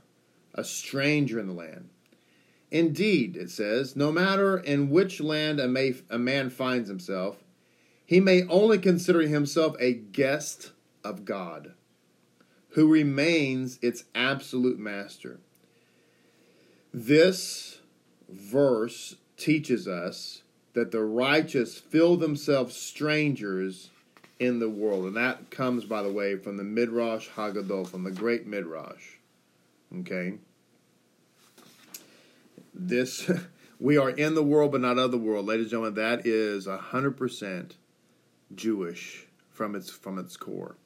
a 0.54 0.62
stranger 0.62 1.40
in 1.40 1.46
the 1.46 1.54
land. 1.54 1.88
Indeed, 2.70 3.36
it 3.36 3.50
says, 3.50 3.96
no 3.96 4.12
matter 4.12 4.58
in 4.58 4.90
which 4.90 5.20
land 5.20 5.58
a, 5.58 5.66
may, 5.66 5.94
a 6.10 6.18
man 6.18 6.50
finds 6.50 6.88
himself, 6.88 7.42
he 8.04 8.20
may 8.20 8.44
only 8.44 8.78
consider 8.78 9.22
himself 9.22 9.74
a 9.80 9.94
guest 9.94 10.72
of 11.02 11.24
God, 11.24 11.72
who 12.78 12.86
remains 12.86 13.76
its 13.82 14.04
absolute 14.14 14.78
master. 14.78 15.40
This 16.94 17.80
verse 18.28 19.16
teaches 19.36 19.88
us 19.88 20.42
that 20.74 20.92
the 20.92 21.02
righteous 21.02 21.76
feel 21.76 22.16
themselves 22.16 22.76
strangers 22.76 23.90
in 24.38 24.60
the 24.60 24.68
world. 24.70 25.06
And 25.06 25.16
that 25.16 25.50
comes, 25.50 25.86
by 25.86 26.04
the 26.04 26.12
way, 26.12 26.36
from 26.36 26.56
the 26.56 26.62
Midrash 26.62 27.28
HaGadol, 27.30 27.88
from 27.88 28.04
the 28.04 28.12
great 28.12 28.46
Midrash. 28.46 29.16
Okay? 29.98 30.34
This, 32.72 33.28
we 33.80 33.96
are 33.96 34.10
in 34.10 34.36
the 34.36 34.44
world 34.44 34.70
but 34.70 34.82
not 34.82 34.98
of 34.98 35.10
the 35.10 35.18
world. 35.18 35.46
Ladies 35.46 35.64
and 35.64 35.70
gentlemen, 35.70 35.94
that 35.94 36.24
is 36.24 36.68
100% 36.68 37.72
Jewish 38.54 39.26
from 39.50 39.74
its, 39.74 39.90
from 39.90 40.16
its 40.16 40.36
core. 40.36 40.76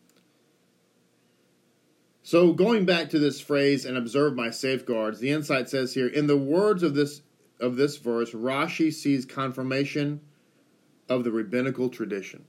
So, 2.25 2.53
going 2.53 2.85
back 2.85 3.11
to 3.11 3.19
this 3.19 3.41
phrase 3.41 3.85
and 3.85 3.97
observe 3.97 4.37
my 4.37 4.51
safeguards, 4.51 5.19
the 5.19 5.31
insight 5.31 5.69
says 5.69 5.93
here, 5.95 6.07
in 6.07 6.29
the 6.29 6.37
words 6.37 6.83
of 6.83 6.95
this 6.95 7.23
of 7.59 7.77
this 7.77 7.97
verse, 7.97 8.33
Rashi 8.33 8.93
sees 8.93 9.25
confirmation 9.25 10.21
of 11.09 11.25
the 11.25 11.31
rabbinical 11.31 11.89
tradition 11.89 12.45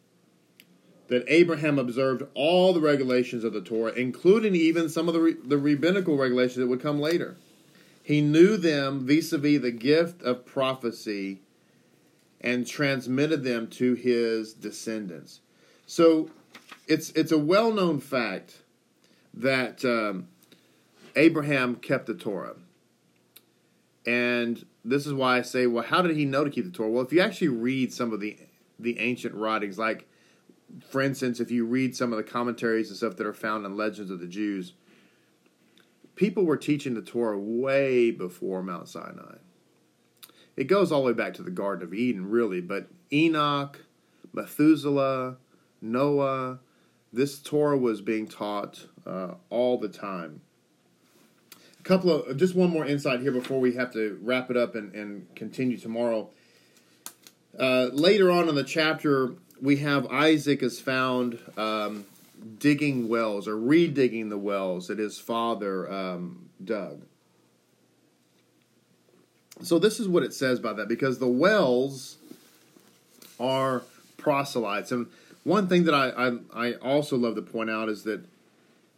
that 1.07 1.25
Abraham 1.27 1.77
observed 1.77 2.23
all 2.33 2.73
the 2.73 2.81
regulations 2.81 3.43
of 3.43 3.53
the 3.53 3.61
Torah, 3.61 3.91
including 3.93 4.55
even 4.55 4.89
some 4.89 5.07
of 5.07 5.13
the, 5.13 5.37
the 5.43 5.57
rabbinical 5.57 6.17
regulations 6.17 6.57
that 6.57 6.67
would 6.67 6.81
come 6.81 6.99
later. 6.99 7.35
He 8.01 8.21
knew 8.21 8.57
them 8.57 9.05
vis 9.05 9.31
a 9.31 9.37
vis 9.37 9.61
the 9.61 9.71
gift 9.71 10.23
of 10.23 10.45
prophecy 10.45 11.41
and 12.41 12.65
transmitted 12.65 13.43
them 13.43 13.67
to 13.67 13.93
his 13.93 14.53
descendants. 14.53 15.41
So 15.85 16.29
it's, 16.87 17.11
it's 17.11 17.31
a 17.31 17.37
well 17.37 17.71
known 17.71 17.99
fact 17.99 18.62
that 19.33 19.83
um, 19.85 20.27
Abraham 21.15 21.75
kept 21.75 22.07
the 22.07 22.13
Torah. 22.13 22.55
And 24.05 24.65
this 24.83 25.07
is 25.07 25.13
why 25.13 25.37
I 25.37 25.41
say, 25.41 25.65
well, 25.65 25.83
how 25.83 26.01
did 26.01 26.15
he 26.15 26.25
know 26.25 26.43
to 26.43 26.49
keep 26.49 26.65
the 26.65 26.71
Torah? 26.71 26.89
Well, 26.89 27.03
if 27.03 27.13
you 27.13 27.21
actually 27.21 27.47
read 27.49 27.93
some 27.93 28.13
of 28.13 28.19
the 28.19 28.37
the 28.79 28.99
ancient 28.99 29.33
writings, 29.35 29.77
like 29.77 30.07
for 30.89 31.01
instance, 31.01 31.39
if 31.39 31.51
you 31.51 31.65
read 31.65 31.95
some 31.95 32.11
of 32.11 32.17
the 32.17 32.23
commentaries 32.23 32.89
and 32.89 32.97
stuff 32.97 33.15
that 33.17 33.27
are 33.27 33.33
found 33.33 33.65
in 33.65 33.77
Legends 33.77 34.11
of 34.11 34.19
the 34.19 34.27
Jews, 34.27 34.73
people 36.15 36.43
were 36.43 36.57
teaching 36.57 36.93
the 36.93 37.01
Torah 37.01 37.39
way 37.39 38.11
before 38.11 38.63
Mount 38.63 38.89
Sinai. 38.89 39.37
It 40.55 40.65
goes 40.65 40.91
all 40.91 41.01
the 41.01 41.07
way 41.07 41.13
back 41.13 41.33
to 41.35 41.43
the 41.43 41.51
Garden 41.51 41.85
of 41.85 41.93
Eden, 41.93 42.29
really, 42.29 42.61
but 42.61 42.87
Enoch, 43.11 43.79
Methuselah, 44.33 45.37
Noah, 45.81 46.59
this 47.13 47.39
Torah 47.39 47.77
was 47.77 48.01
being 48.01 48.27
taught 48.27 48.87
uh, 49.05 49.35
all 49.49 49.77
the 49.77 49.87
time 49.87 50.41
A 51.79 51.83
couple 51.83 52.11
of 52.11 52.37
just 52.37 52.55
one 52.55 52.71
more 52.71 52.85
insight 52.85 53.21
here 53.21 53.31
before 53.31 53.59
we 53.59 53.75
have 53.75 53.93
to 53.93 54.19
wrap 54.21 54.49
it 54.49 54.57
up 54.57 54.75
and, 54.75 54.93
and 54.95 55.33
continue 55.35 55.77
tomorrow. 55.77 56.29
Uh, 57.57 57.89
later 57.93 58.31
on 58.31 58.49
in 58.49 58.55
the 58.55 58.63
chapter, 58.63 59.33
we 59.61 59.77
have 59.77 60.07
Isaac 60.07 60.63
is 60.63 60.79
found 60.79 61.39
um, 61.55 62.05
digging 62.57 63.07
wells 63.07 63.47
or 63.47 63.55
redigging 63.55 64.29
the 64.29 64.37
wells 64.37 64.87
that 64.87 64.97
his 64.97 65.19
father 65.19 65.91
um, 65.91 66.49
dug. 66.63 67.03
So 69.61 69.77
this 69.77 69.99
is 69.99 70.07
what 70.07 70.23
it 70.23 70.33
says 70.33 70.57
about 70.59 70.77
that 70.77 70.87
because 70.87 71.19
the 71.19 71.27
wells 71.27 72.17
are 73.39 73.83
proselytes. 74.17 74.91
And 74.91 75.07
one 75.43 75.67
thing 75.67 75.83
that 75.83 75.93
I, 75.93 76.09
I, 76.09 76.69
I 76.69 76.73
also 76.75 77.17
love 77.17 77.35
to 77.35 77.41
point 77.41 77.69
out 77.69 77.89
is 77.89 78.03
that 78.03 78.25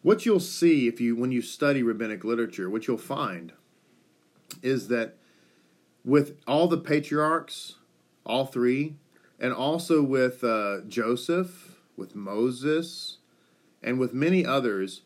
what 0.01 0.25
you'll 0.25 0.39
see 0.39 0.87
if 0.87 1.01
you 1.01 1.15
when 1.15 1.31
you 1.31 1.41
study 1.41 1.81
rabbinic 1.81 2.23
literature, 2.23 2.69
what 2.69 2.87
you'll 2.87 2.97
find 2.97 3.53
is 4.61 4.87
that 4.89 5.17
with 6.03 6.37
all 6.47 6.67
the 6.67 6.77
patriarchs, 6.77 7.75
all 8.25 8.45
three, 8.45 8.95
and 9.39 9.51
also 9.51 10.03
with 10.03 10.43
uh, 10.43 10.81
Joseph, 10.87 11.79
with 11.97 12.15
Moses, 12.15 13.17
and 13.81 13.99
with 13.99 14.13
many 14.13 14.45
others, 14.45 15.01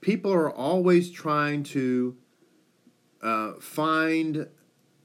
people 0.00 0.32
are 0.32 0.50
always 0.50 1.10
trying 1.10 1.62
to 1.62 2.16
uh, 3.22 3.52
find 3.60 4.48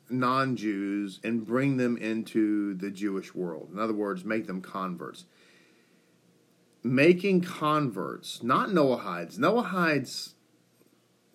non 0.10 0.56
Jews 0.56 1.19
and 1.24 1.45
bring 1.45 1.78
them 1.78 1.98
into 1.98 2.74
the 2.74 2.89
Jewish 2.89 3.36
world. 3.36 3.69
In 3.71 3.80
other 3.80 3.93
words, 3.93 4.26
make 4.26 4.48
them 4.48 4.62
converts 4.62 5.26
making 6.86 7.41
converts, 7.41 8.43
not 8.43 8.69
Noahides. 8.69 9.39
Noahides 9.39 10.34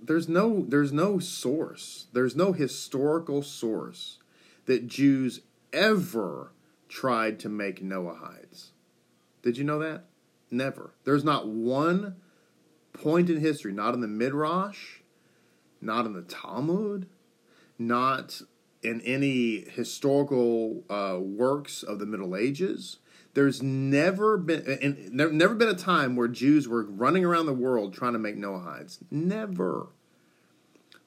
there's 0.03 0.29
no 0.29 0.65
there's 0.67 0.93
no 0.93 1.19
source. 1.19 2.07
There's 2.13 2.37
no 2.37 2.53
historical 2.53 3.43
source 3.43 4.19
that 4.67 4.87
Jews 4.87 5.41
ever 5.73 6.53
tried 6.89 7.41
to 7.41 7.49
make 7.49 7.83
Noahides. 7.83 8.69
Did 9.43 9.59
you 9.59 9.65
know 9.65 9.81
that? 9.81 10.05
Never. 10.53 10.95
There's 11.05 11.25
not 11.25 11.49
one 11.49 12.17
point 12.93 13.29
in 13.29 13.41
history, 13.41 13.73
not 13.73 13.93
in 13.93 14.01
the 14.01 14.09
Midrash, 14.09 15.01
not 15.81 16.07
in 16.07 16.13
the 16.13 16.23
Talmud, 16.23 17.09
not 17.77 18.41
in 18.83 19.01
any 19.03 19.69
historical 19.69 20.85
uh, 20.89 21.19
works 21.21 21.83
of 21.83 21.99
the 21.99 22.07
Middle 22.07 22.37
Ages, 22.37 23.00
there's 23.35 23.63
never 23.63 24.37
been 24.37 24.79
and 24.83 25.13
never 25.13 25.55
been 25.55 25.69
a 25.69 25.75
time 25.75 26.17
where 26.17 26.29
Jews 26.29 26.67
were 26.67 26.83
running 26.83 27.25
around 27.25 27.47
the 27.47 27.53
world 27.53 27.95
trying 27.95 28.15
to 28.15 28.19
make 28.19 28.37
Noahides. 28.37 28.99
Never. 29.11 29.89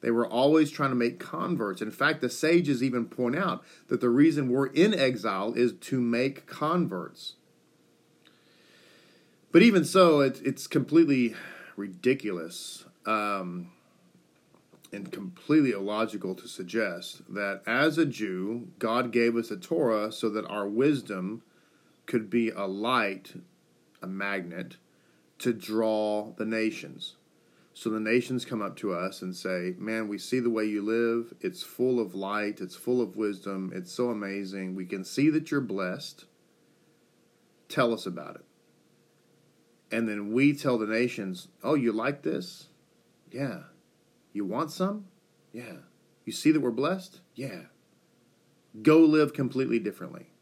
They 0.02 0.12
were 0.12 0.28
always 0.28 0.70
trying 0.70 0.90
to 0.90 0.96
make 0.96 1.18
converts. 1.18 1.82
In 1.82 1.92
fact, 1.92 2.20
the 2.20 2.30
sages 2.30 2.84
even 2.84 3.06
point 3.06 3.38
out 3.38 3.64
that 3.88 4.02
the 4.02 4.10
reason 4.10 4.50
we're 4.50 4.68
in 4.68 4.94
exile 4.94 5.54
is 5.54 5.74
to 5.74 6.02
make 6.02 6.46
converts. 6.46 7.36
But 9.54 9.62
even 9.62 9.86
so, 9.86 10.20
it, 10.20 10.42
it's 10.44 10.68
completely 10.68 11.36
ridiculous 11.78 12.86
um, 13.06 13.72
and 14.92 15.10
completely 15.12 15.72
illogical 15.72 16.36
to 16.36 16.48
suggest 16.48 17.22
that 17.34 17.62
as 17.66 17.98
a 17.98 18.06
Jew, 18.06 18.70
God 18.80 19.12
gave 19.12 19.38
us 19.38 19.52
a 19.52 19.58
Torah 19.58 20.12
so 20.12 20.30
that 20.30 20.46
our 20.48 20.68
wisdom 20.68 21.44
could 22.06 22.30
be 22.30 22.50
a 22.50 22.66
light, 22.66 23.34
a 24.02 24.08
magnet, 24.08 24.78
to 25.40 25.54
draw 25.54 26.34
the 26.38 26.46
nations. 26.46 27.16
So 27.74 27.90
the 27.90 28.00
nations 28.00 28.46
come 28.46 28.62
up 28.62 28.76
to 28.78 28.94
us 28.94 29.22
and 29.22 29.36
say, 29.36 29.74
Man, 29.78 30.08
we 30.08 30.18
see 30.18 30.40
the 30.40 30.50
way 30.50 30.66
you 30.66 30.82
live. 30.82 31.34
It's 31.42 31.64
full 31.64 32.00
of 32.00 32.14
light, 32.14 32.62
it's 32.62 32.76
full 32.76 33.02
of 33.02 33.16
wisdom, 33.16 33.72
it's 33.74 33.92
so 33.92 34.10
amazing. 34.10 34.76
We 34.76 34.86
can 34.86 35.04
see 35.04 35.30
that 35.32 35.50
you're 35.50 35.62
blessed. 35.62 36.26
Tell 37.70 37.94
us 37.94 38.06
about 38.06 38.36
it. 38.36 38.46
And 39.92 40.08
then 40.08 40.32
we 40.32 40.54
tell 40.54 40.78
the 40.78 40.86
nations, 40.86 41.48
Oh, 41.64 41.76
you 41.76 41.92
like 41.92 42.22
this? 42.22 42.68
Yeah. 43.32 43.64
You 44.34 44.46
want 44.46 44.72
some? 44.72 45.06
Yeah. 45.52 45.78
You 46.26 46.34
see 46.34 46.52
that 46.52 46.62
we're 46.62 46.72
blessed? 46.72 47.22
Yeah. 47.36 47.64
Go 48.82 49.00
live 49.00 49.34
completely 49.34 49.80
differently. 49.80 50.33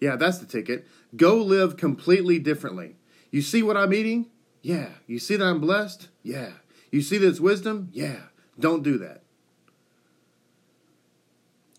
Yeah, 0.00 0.16
that's 0.16 0.38
the 0.38 0.46
ticket. 0.46 0.86
Go 1.16 1.36
live 1.36 1.76
completely 1.76 2.38
differently. 2.38 2.96
You 3.30 3.42
see 3.42 3.62
what 3.62 3.76
I'm 3.76 3.92
eating? 3.92 4.26
Yeah. 4.62 4.90
You 5.06 5.18
see 5.18 5.36
that 5.36 5.44
I'm 5.44 5.60
blessed? 5.60 6.08
Yeah. 6.22 6.50
You 6.90 7.02
see 7.02 7.18
that 7.18 7.28
it's 7.28 7.40
wisdom? 7.40 7.88
Yeah. 7.92 8.20
Don't 8.58 8.82
do 8.82 8.98
that. 8.98 9.22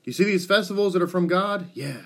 You 0.03 0.13
see 0.13 0.23
these 0.23 0.45
festivals 0.45 0.93
that 0.93 1.01
are 1.01 1.08
from 1.08 1.27
God? 1.27 1.69
Yeah. 1.73 2.01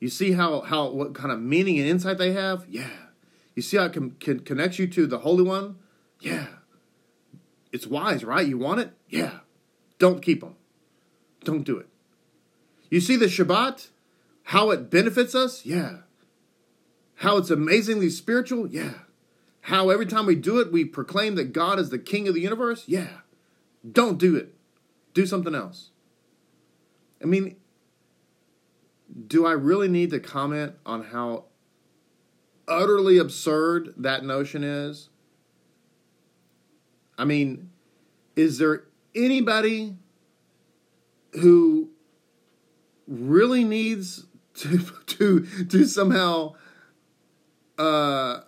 You 0.00 0.08
see 0.08 0.32
how, 0.32 0.60
how 0.60 0.90
what 0.90 1.14
kind 1.14 1.32
of 1.32 1.40
meaning 1.40 1.78
and 1.78 1.88
insight 1.88 2.18
they 2.18 2.32
have? 2.32 2.66
Yeah. 2.68 2.88
You 3.54 3.62
see 3.62 3.76
how 3.76 3.84
it 3.84 3.92
can, 3.92 4.12
can 4.12 4.40
connects 4.40 4.78
you 4.78 4.86
to 4.88 5.06
the 5.06 5.18
Holy 5.18 5.44
One? 5.44 5.76
Yeah. 6.20 6.46
It's 7.70 7.86
wise, 7.86 8.24
right? 8.24 8.46
You 8.46 8.58
want 8.58 8.80
it? 8.80 8.92
Yeah. 9.08 9.40
Don't 9.98 10.20
keep 10.20 10.40
them. 10.40 10.56
Don't 11.44 11.62
do 11.62 11.78
it. 11.78 11.88
You 12.90 13.00
see 13.00 13.16
the 13.16 13.26
Shabbat? 13.26 13.88
How 14.44 14.70
it 14.70 14.90
benefits 14.90 15.34
us? 15.34 15.64
Yeah. 15.64 15.98
How 17.16 17.36
it's 17.36 17.50
amazingly 17.50 18.10
spiritual? 18.10 18.66
Yeah. 18.66 18.94
How 19.62 19.90
every 19.90 20.06
time 20.06 20.26
we 20.26 20.34
do 20.34 20.58
it, 20.58 20.72
we 20.72 20.84
proclaim 20.84 21.36
that 21.36 21.52
God 21.52 21.78
is 21.78 21.90
the 21.90 21.98
king 21.98 22.26
of 22.26 22.34
the 22.34 22.40
universe? 22.40 22.84
Yeah. 22.86 23.08
Don't 23.90 24.18
do 24.18 24.36
it. 24.36 24.54
Do 25.14 25.26
something 25.26 25.54
else. 25.54 25.90
I 27.22 27.26
mean, 27.26 27.56
do 29.26 29.46
I 29.46 29.52
really 29.52 29.88
need 29.88 30.10
to 30.10 30.20
comment 30.20 30.74
on 30.84 31.04
how 31.04 31.44
utterly 32.66 33.18
absurd 33.18 33.94
that 33.96 34.24
notion 34.24 34.64
is? 34.64 35.08
I 37.16 37.24
mean, 37.24 37.70
is 38.34 38.58
there 38.58 38.84
anybody 39.14 39.96
who 41.34 41.90
really 43.06 43.64
needs 43.64 44.26
to 44.62 44.78
to 45.06 45.64
to 45.66 45.84
somehow 45.84 46.54
uh, 47.78 48.40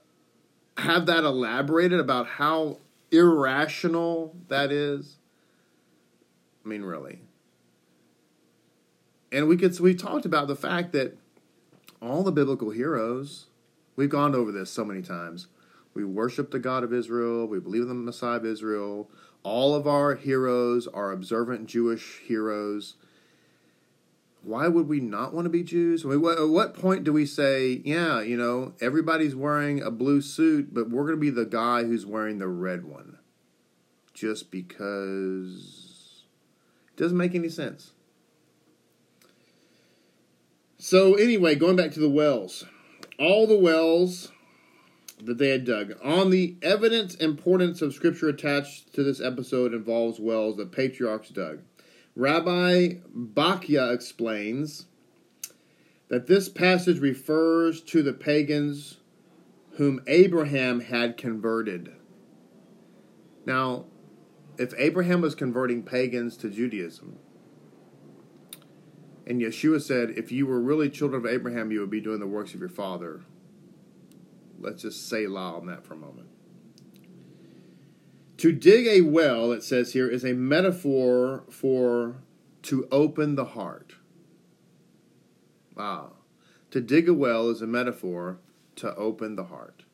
have 0.79 1.07
that 1.07 1.25
elaborated 1.25 2.01
about 2.01 2.27
how 2.27 2.79
irrational 3.11 4.37
that 4.49 4.71
is. 4.71 5.17
I 6.65 6.69
mean, 6.69 6.83
really. 6.83 7.21
And 9.33 9.49
we 9.49 9.57
could 9.57 9.79
we 9.81 9.95
talked 9.95 10.25
about 10.25 10.47
the 10.47 10.57
fact 10.57 10.93
that 10.93 11.19
all 12.01 12.23
the 12.23 12.33
biblical 12.33 12.71
heroes, 12.71 13.47
we've 13.97 14.11
gone 14.11 14.35
over 14.35 14.53
this 14.53 14.71
so 14.71 14.85
many 14.85 15.03
times. 15.03 15.49
We 15.95 16.05
worship 16.05 16.51
the 16.51 16.59
God 16.59 16.85
of 16.85 16.93
Israel. 16.93 17.47
We 17.47 17.61
believe 17.61 17.83
in 17.83 17.89
the 17.89 17.95
Messiah 17.95 18.37
of 18.37 18.47
Israel. 18.47 19.11
All 19.43 19.75
of 19.75 19.87
our 19.87 20.15
heroes 20.15 20.87
are 20.89 21.13
observant 21.13 21.67
Jewish 21.67 22.21
heroes 22.27 22.97
why 24.45 24.69
would 24.69 24.89
we 24.89 25.01
not 25.01 25.33
want 25.33 25.47
to 25.47 25.51
be 25.51 25.63
Jews? 25.63 26.05
I 26.05 26.09
mean, 26.09 26.21
what, 26.21 26.39
at 26.39 26.49
what 26.49 26.75
point 26.75 27.05
do 27.05 27.13
we 27.13 27.27
say, 27.27 27.83
yeah, 27.85 28.21
you 28.21 28.37
know, 28.37 28.75
everybody's 28.81 29.35
wearing 29.35 29.83
a 29.83 29.91
blue 29.91 30.21
suit, 30.21 30.75
but 30.75 30.91
we're 30.91 31.05
going 31.05 31.17
to 31.17 31.21
be 31.21 31.31
the 31.31 31.47
guy 31.47 31.85
who's 31.85 32.07
wearing 32.07 32.39
the 32.39 32.49
red 32.49 32.85
one? 32.85 33.19
Just 34.13 34.51
because 34.51 36.25
it 36.89 36.97
doesn't 36.97 37.19
make 37.19 37.35
any 37.35 37.49
sense. 37.49 37.93
So, 40.79 41.15
anyway, 41.15 41.55
going 41.55 41.77
back 41.77 41.93
to 41.93 42.01
the 42.01 42.11
wells, 42.11 42.65
all 43.19 43.47
the 43.47 43.59
wells 43.59 44.31
that 45.23 45.39
they 45.39 45.49
had 45.49 45.65
dug. 45.65 45.95
On 46.03 46.31
the 46.31 46.57
evidence 46.63 47.15
importance 47.15 47.83
of 47.83 47.95
Scripture 47.95 48.29
attached 48.29 48.93
to 48.95 49.03
this 49.03 49.21
episode 49.21 49.73
involves 49.73 50.21
wells 50.21 50.57
that 50.57 50.73
patriarchs 50.73 51.31
dug. 51.31 51.61
Rabbi 52.17 52.95
Bachya 53.15 53.93
explains 53.93 54.87
that 56.09 56.27
this 56.27 56.49
passage 56.49 56.99
refers 57.01 57.81
to 57.83 58.03
the 58.03 58.13
pagans 58.13 58.99
whom 59.73 60.01
Abraham 60.07 60.81
had 60.81 61.17
converted. 61.17 61.93
Now, 63.45 63.87
if 64.57 64.73
Abraham 64.79 65.21
was 65.23 65.35
converting 65.35 65.83
pagans 65.83 66.37
to 66.39 66.49
Judaism, 66.49 67.19
and 69.27 69.41
Yeshua 69.41 69.83
said, 69.83 70.11
if 70.11 70.31
you 70.31 70.47
were 70.47 70.61
really 70.61 70.89
children 70.91 71.25
of 71.25 71.31
Abraham, 71.31 71.73
you 71.73 71.81
would 71.81 71.91
be 71.91 72.01
doing 72.01 72.21
the 72.21 72.27
works 72.27 72.55
of 72.55 72.61
your 72.61 72.69
father. 72.69 73.23
Let's 74.61 74.83
just 74.83 75.09
say 75.09 75.27
la 75.27 75.57
on 75.57 75.67
that 75.67 75.85
for 75.85 75.95
a 75.95 75.97
moment. 75.97 76.29
To 78.39 78.53
dig 78.53 78.87
a 78.87 79.03
well, 79.03 79.53
it 79.53 79.63
says 79.63 79.93
here, 79.93 80.09
is 80.09 80.25
a 80.25 80.33
metaphor 80.33 81.45
for 81.51 82.17
to 82.63 82.89
open 82.91 83.37
the 83.37 83.45
heart. 83.45 83.95
Wow. 85.77 86.13
To 86.71 86.81
dig 86.81 87.09
a 87.09 87.15
well 87.15 87.49
is 87.51 87.63
a 87.63 87.67
metaphor 87.67 88.39
to 88.77 88.95
open 88.97 89.37
the 89.37 89.45
heart. 89.45 89.85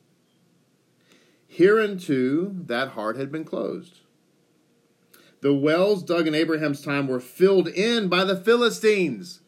Hereunto 1.48 2.50
that 2.66 2.90
heart 2.90 3.16
had 3.16 3.32
been 3.32 3.44
closed. 3.44 4.00
The 5.42 5.54
wells 5.54 6.02
dug 6.02 6.26
in 6.26 6.34
Abraham's 6.34 6.82
time 6.82 7.08
were 7.08 7.20
filled 7.20 7.66
in 7.68 8.08
by 8.08 8.24
the 8.24 8.36
Philistines. 8.36 9.40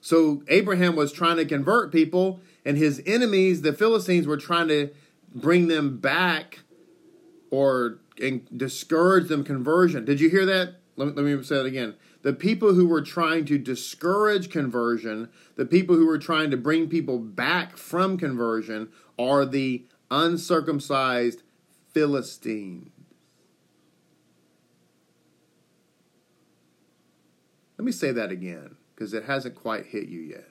So 0.00 0.42
Abraham 0.48 0.96
was 0.96 1.12
trying 1.12 1.36
to 1.36 1.44
convert 1.44 1.92
people, 1.92 2.40
and 2.64 2.76
his 2.76 3.02
enemies, 3.06 3.62
the 3.62 3.72
Philistines, 3.72 4.26
were 4.26 4.36
trying 4.36 4.68
to 4.68 4.90
bring 5.34 5.68
them 5.68 5.98
back 5.98 6.60
or 7.50 7.99
and 8.20 8.46
discourage 8.56 9.28
them 9.28 9.44
conversion. 9.44 10.04
Did 10.04 10.20
you 10.20 10.30
hear 10.30 10.46
that? 10.46 10.76
Let 10.96 11.08
me, 11.08 11.12
let 11.14 11.24
me 11.24 11.42
say 11.42 11.56
that 11.56 11.66
again. 11.66 11.94
The 12.22 12.32
people 12.32 12.74
who 12.74 12.86
were 12.86 13.00
trying 13.00 13.46
to 13.46 13.58
discourage 13.58 14.50
conversion, 14.50 15.30
the 15.56 15.64
people 15.64 15.96
who 15.96 16.06
were 16.06 16.18
trying 16.18 16.50
to 16.50 16.56
bring 16.56 16.88
people 16.88 17.18
back 17.18 17.76
from 17.76 18.18
conversion, 18.18 18.90
are 19.18 19.46
the 19.46 19.86
uncircumcised 20.10 21.42
Philistines. 21.92 22.90
Let 27.78 27.86
me 27.86 27.92
say 27.92 28.12
that 28.12 28.30
again 28.30 28.76
because 28.94 29.14
it 29.14 29.24
hasn't 29.24 29.54
quite 29.54 29.86
hit 29.86 30.08
you 30.08 30.20
yet. 30.20 30.50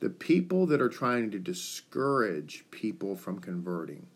The 0.00 0.08
people 0.08 0.64
that 0.64 0.80
are 0.80 0.88
trying 0.88 1.30
to 1.32 1.38
discourage 1.38 2.64
people 2.70 3.14
from 3.16 3.38
converting, 3.38 4.06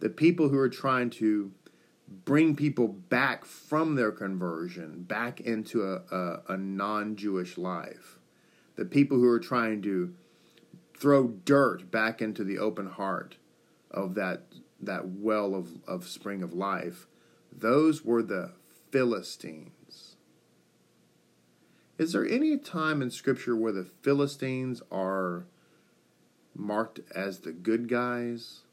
the 0.00 0.08
people 0.08 0.48
who 0.48 0.58
are 0.58 0.68
trying 0.68 1.10
to 1.10 1.52
bring 2.24 2.54
people 2.54 2.88
back 2.88 3.44
from 3.44 3.94
their 3.94 4.12
conversion, 4.12 5.02
back 5.02 5.40
into 5.40 5.82
a, 5.82 6.02
a, 6.14 6.42
a 6.50 6.56
non 6.56 7.16
Jewish 7.16 7.56
life, 7.56 8.18
the 8.76 8.84
people 8.84 9.18
who 9.18 9.28
are 9.28 9.40
trying 9.40 9.82
to 9.82 10.14
throw 10.96 11.28
dirt 11.28 11.90
back 11.90 12.20
into 12.20 12.44
the 12.44 12.58
open 12.58 12.88
heart 12.88 13.36
of 13.90 14.14
that, 14.14 14.42
that 14.80 15.08
well 15.08 15.54
of, 15.54 15.68
of 15.86 16.06
spring 16.06 16.42
of 16.42 16.52
life, 16.52 17.06
those 17.52 18.04
were 18.04 18.22
the 18.22 18.52
Philistines. 18.90 20.16
Is 21.96 22.12
there 22.12 22.26
any 22.26 22.58
time 22.58 23.00
in 23.00 23.10
Scripture 23.10 23.56
where 23.56 23.72
the 23.72 23.84
Philistines 24.02 24.82
are 24.90 25.46
marked 26.54 27.00
as 27.14 27.40
the 27.40 27.52
good 27.52 27.88
guys? 27.88 28.63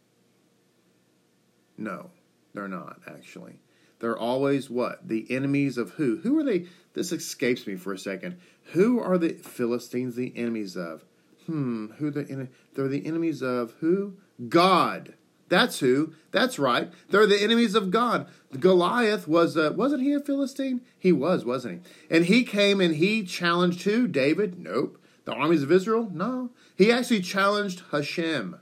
No, 1.77 2.09
they're 2.53 2.67
not, 2.67 3.01
actually. 3.07 3.59
They're 3.99 4.17
always 4.17 4.69
what? 4.69 5.07
The 5.07 5.27
enemies 5.29 5.77
of 5.77 5.91
who? 5.91 6.17
Who 6.17 6.37
are 6.39 6.43
they? 6.43 6.65
This 6.93 7.11
escapes 7.11 7.67
me 7.67 7.75
for 7.75 7.93
a 7.93 7.99
second. 7.99 8.39
Who 8.73 8.99
are 8.99 9.17
the 9.17 9.33
Philistines 9.33 10.15
the 10.15 10.33
enemies 10.35 10.75
of? 10.75 11.05
Hmm, 11.45 11.87
who 11.97 12.09
the 12.09 12.49
they're 12.73 12.87
the 12.87 13.05
enemies 13.05 13.41
of 13.41 13.73
who? 13.79 14.17
God. 14.49 15.13
That's 15.49 15.79
who. 15.79 16.13
That's 16.31 16.57
right. 16.57 16.91
They're 17.09 17.27
the 17.27 17.41
enemies 17.41 17.75
of 17.75 17.91
God. 17.91 18.27
Goliath 18.59 19.27
was 19.27 19.57
uh, 19.57 19.73
wasn't 19.75 20.01
he 20.01 20.13
a 20.13 20.19
Philistine? 20.19 20.81
He 20.97 21.11
was, 21.11 21.45
wasn't 21.45 21.85
he? 21.85 22.15
And 22.15 22.25
he 22.25 22.43
came 22.43 22.81
and 22.81 22.95
he 22.95 23.23
challenged 23.23 23.83
who? 23.83 24.07
David? 24.07 24.59
Nope. 24.59 24.97
The 25.25 25.33
armies 25.33 25.61
of 25.61 25.71
Israel? 25.71 26.09
No. 26.11 26.49
He 26.75 26.91
actually 26.91 27.21
challenged 27.21 27.83
Hashem. 27.91 28.57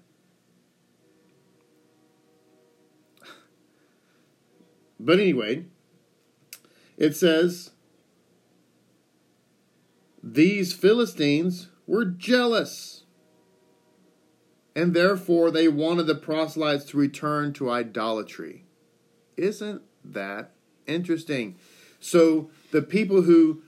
But 4.99 5.19
anyway, 5.19 5.65
it 6.97 7.15
says 7.15 7.71
these 10.21 10.73
Philistines 10.73 11.69
were 11.87 12.05
jealous 12.05 13.03
and 14.75 14.93
therefore 14.93 15.51
they 15.51 15.67
wanted 15.67 16.07
the 16.07 16.15
proselytes 16.15 16.85
to 16.85 16.97
return 16.97 17.53
to 17.53 17.69
idolatry. 17.69 18.65
Isn't 19.37 19.81
that 20.03 20.51
interesting? 20.87 21.55
So 21.99 22.49
the 22.71 22.81
people 22.81 23.23
who 23.23 23.61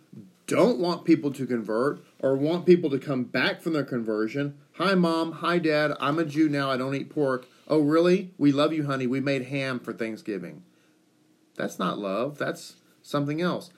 don't 0.47 0.79
want 0.79 1.05
people 1.05 1.31
to 1.31 1.45
convert 1.45 2.03
or 2.19 2.35
want 2.35 2.65
people 2.65 2.89
to 2.89 2.99
come 2.99 3.23
back 3.23 3.61
from 3.61 3.73
their 3.73 3.83
conversion, 3.83 4.57
hi 4.73 4.95
mom, 4.95 5.31
hi 5.33 5.59
dad, 5.59 5.93
I'm 5.99 6.19
a 6.19 6.25
Jew 6.25 6.49
now, 6.49 6.69
I 6.69 6.77
don't 6.77 6.95
eat 6.95 7.09
pork. 7.09 7.45
Oh, 7.67 7.79
really? 7.79 8.33
We 8.37 8.51
love 8.51 8.73
you, 8.73 8.85
honey. 8.85 9.07
We 9.07 9.21
made 9.21 9.43
ham 9.43 9.79
for 9.79 9.93
Thanksgiving. 9.93 10.63
That's 11.61 11.77
not 11.77 11.99
love, 11.99 12.39
that's 12.39 12.77
something 13.03 13.39
else. 13.39 13.69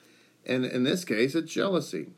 And 0.46 0.64
in 0.64 0.84
this 0.84 1.04
case, 1.04 1.34
it's 1.34 1.52
jealousy. 1.52 2.12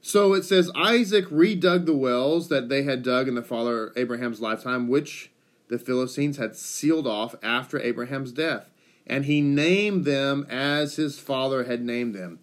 So 0.00 0.32
it 0.32 0.46
says 0.46 0.70
Isaac 0.74 1.26
redug 1.26 1.84
the 1.84 1.94
wells 1.94 2.48
that 2.48 2.70
they 2.70 2.84
had 2.84 3.02
dug 3.02 3.28
in 3.28 3.34
the 3.34 3.42
father 3.42 3.92
Abraham's 3.96 4.40
lifetime, 4.40 4.88
which 4.88 5.30
the 5.68 5.78
Philistines 5.78 6.38
had 6.38 6.56
sealed 6.56 7.06
off 7.06 7.34
after 7.42 7.78
Abraham's 7.78 8.32
death, 8.32 8.70
and 9.06 9.26
he 9.26 9.42
named 9.42 10.06
them 10.06 10.46
as 10.48 10.96
his 10.96 11.18
father 11.18 11.64
had 11.64 11.84
named 11.84 12.14
them. 12.14 12.38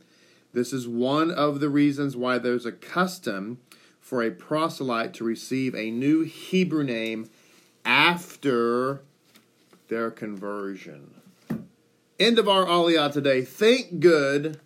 This 0.54 0.72
is 0.72 0.88
one 0.88 1.32
of 1.32 1.62
the 1.62 1.70
reasons 1.70 2.16
why 2.16 2.38
there's 2.38 2.68
a 2.68 2.72
custom 2.72 3.58
for 4.00 4.22
a 4.22 4.30
proselyte 4.30 5.16
to 5.16 5.24
receive 5.24 5.74
a 5.74 5.90
new 5.90 6.22
Hebrew 6.22 6.84
name 6.84 7.28
after 7.84 9.02
their 9.88 10.12
conversion. 10.12 11.16
End 12.18 12.40
of 12.40 12.48
our 12.48 12.66
Aliyah 12.66 13.12
today. 13.12 13.42
Think 13.42 14.00
good, 14.00 14.62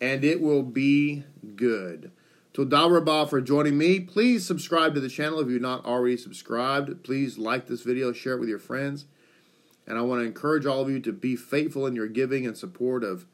and 0.00 0.24
it 0.24 0.40
will 0.40 0.62
be 0.62 1.24
good. 1.54 2.10
Todah 2.54 2.90
Rabbah 2.90 3.26
for 3.26 3.42
joining 3.42 3.76
me. 3.76 4.00
Please 4.00 4.46
subscribe 4.46 4.94
to 4.94 5.00
the 5.00 5.10
channel 5.10 5.40
if 5.40 5.50
you're 5.50 5.60
not 5.60 5.84
already 5.84 6.16
subscribed. 6.16 7.04
Please 7.04 7.36
like 7.36 7.66
this 7.66 7.82
video, 7.82 8.14
share 8.14 8.32
it 8.32 8.40
with 8.40 8.48
your 8.48 8.58
friends. 8.58 9.04
And 9.86 9.98
I 9.98 10.00
want 10.00 10.22
to 10.22 10.26
encourage 10.26 10.64
all 10.64 10.80
of 10.80 10.88
you 10.88 10.98
to 11.00 11.12
be 11.12 11.36
faithful 11.36 11.86
in 11.86 11.94
your 11.94 12.08
giving 12.08 12.46
and 12.46 12.56
support 12.56 13.04
of 13.04 13.26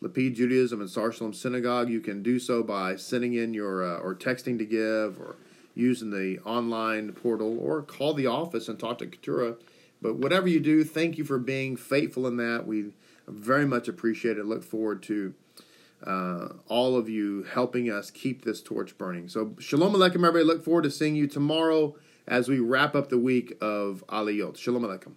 Lapid 0.00 0.36
Judaism 0.36 0.80
and 0.80 0.88
Sar 0.88 1.10
Shalom 1.10 1.32
Synagogue. 1.32 1.90
You 1.90 2.00
can 2.00 2.22
do 2.22 2.38
so 2.38 2.62
by 2.62 2.94
sending 2.94 3.34
in 3.34 3.52
your 3.52 3.82
uh, 3.82 3.98
or 3.98 4.14
texting 4.14 4.58
to 4.58 4.64
give 4.64 5.18
or 5.18 5.34
using 5.74 6.10
the 6.10 6.38
online 6.44 7.10
portal 7.14 7.58
or 7.58 7.82
call 7.82 8.14
the 8.14 8.28
office 8.28 8.68
and 8.68 8.78
talk 8.78 8.98
to 8.98 9.06
Keturah. 9.08 9.56
But 10.00 10.14
whatever 10.14 10.46
you 10.46 10.60
do, 10.60 10.84
thank 10.84 11.18
you 11.18 11.24
for 11.24 11.40
being 11.40 11.76
faithful 11.76 12.24
in 12.28 12.36
that. 12.36 12.64
We 12.64 12.92
very 13.28 13.66
much 13.66 13.88
appreciate 13.88 14.38
it. 14.38 14.46
Look 14.46 14.62
forward 14.62 15.02
to 15.04 15.34
uh, 16.04 16.48
all 16.68 16.96
of 16.96 17.08
you 17.08 17.44
helping 17.44 17.90
us 17.90 18.10
keep 18.10 18.44
this 18.44 18.62
torch 18.62 18.96
burning. 18.96 19.28
So, 19.28 19.54
Shalom 19.58 19.94
Aleichem, 19.94 20.16
everybody. 20.16 20.44
Look 20.44 20.64
forward 20.64 20.84
to 20.84 20.90
seeing 20.90 21.16
you 21.16 21.26
tomorrow 21.26 21.96
as 22.26 22.48
we 22.48 22.58
wrap 22.58 22.94
up 22.94 23.08
the 23.08 23.18
week 23.18 23.56
of 23.60 24.04
Aliyot. 24.08 24.56
Shalom 24.56 24.82
Aleichem. 24.82 25.12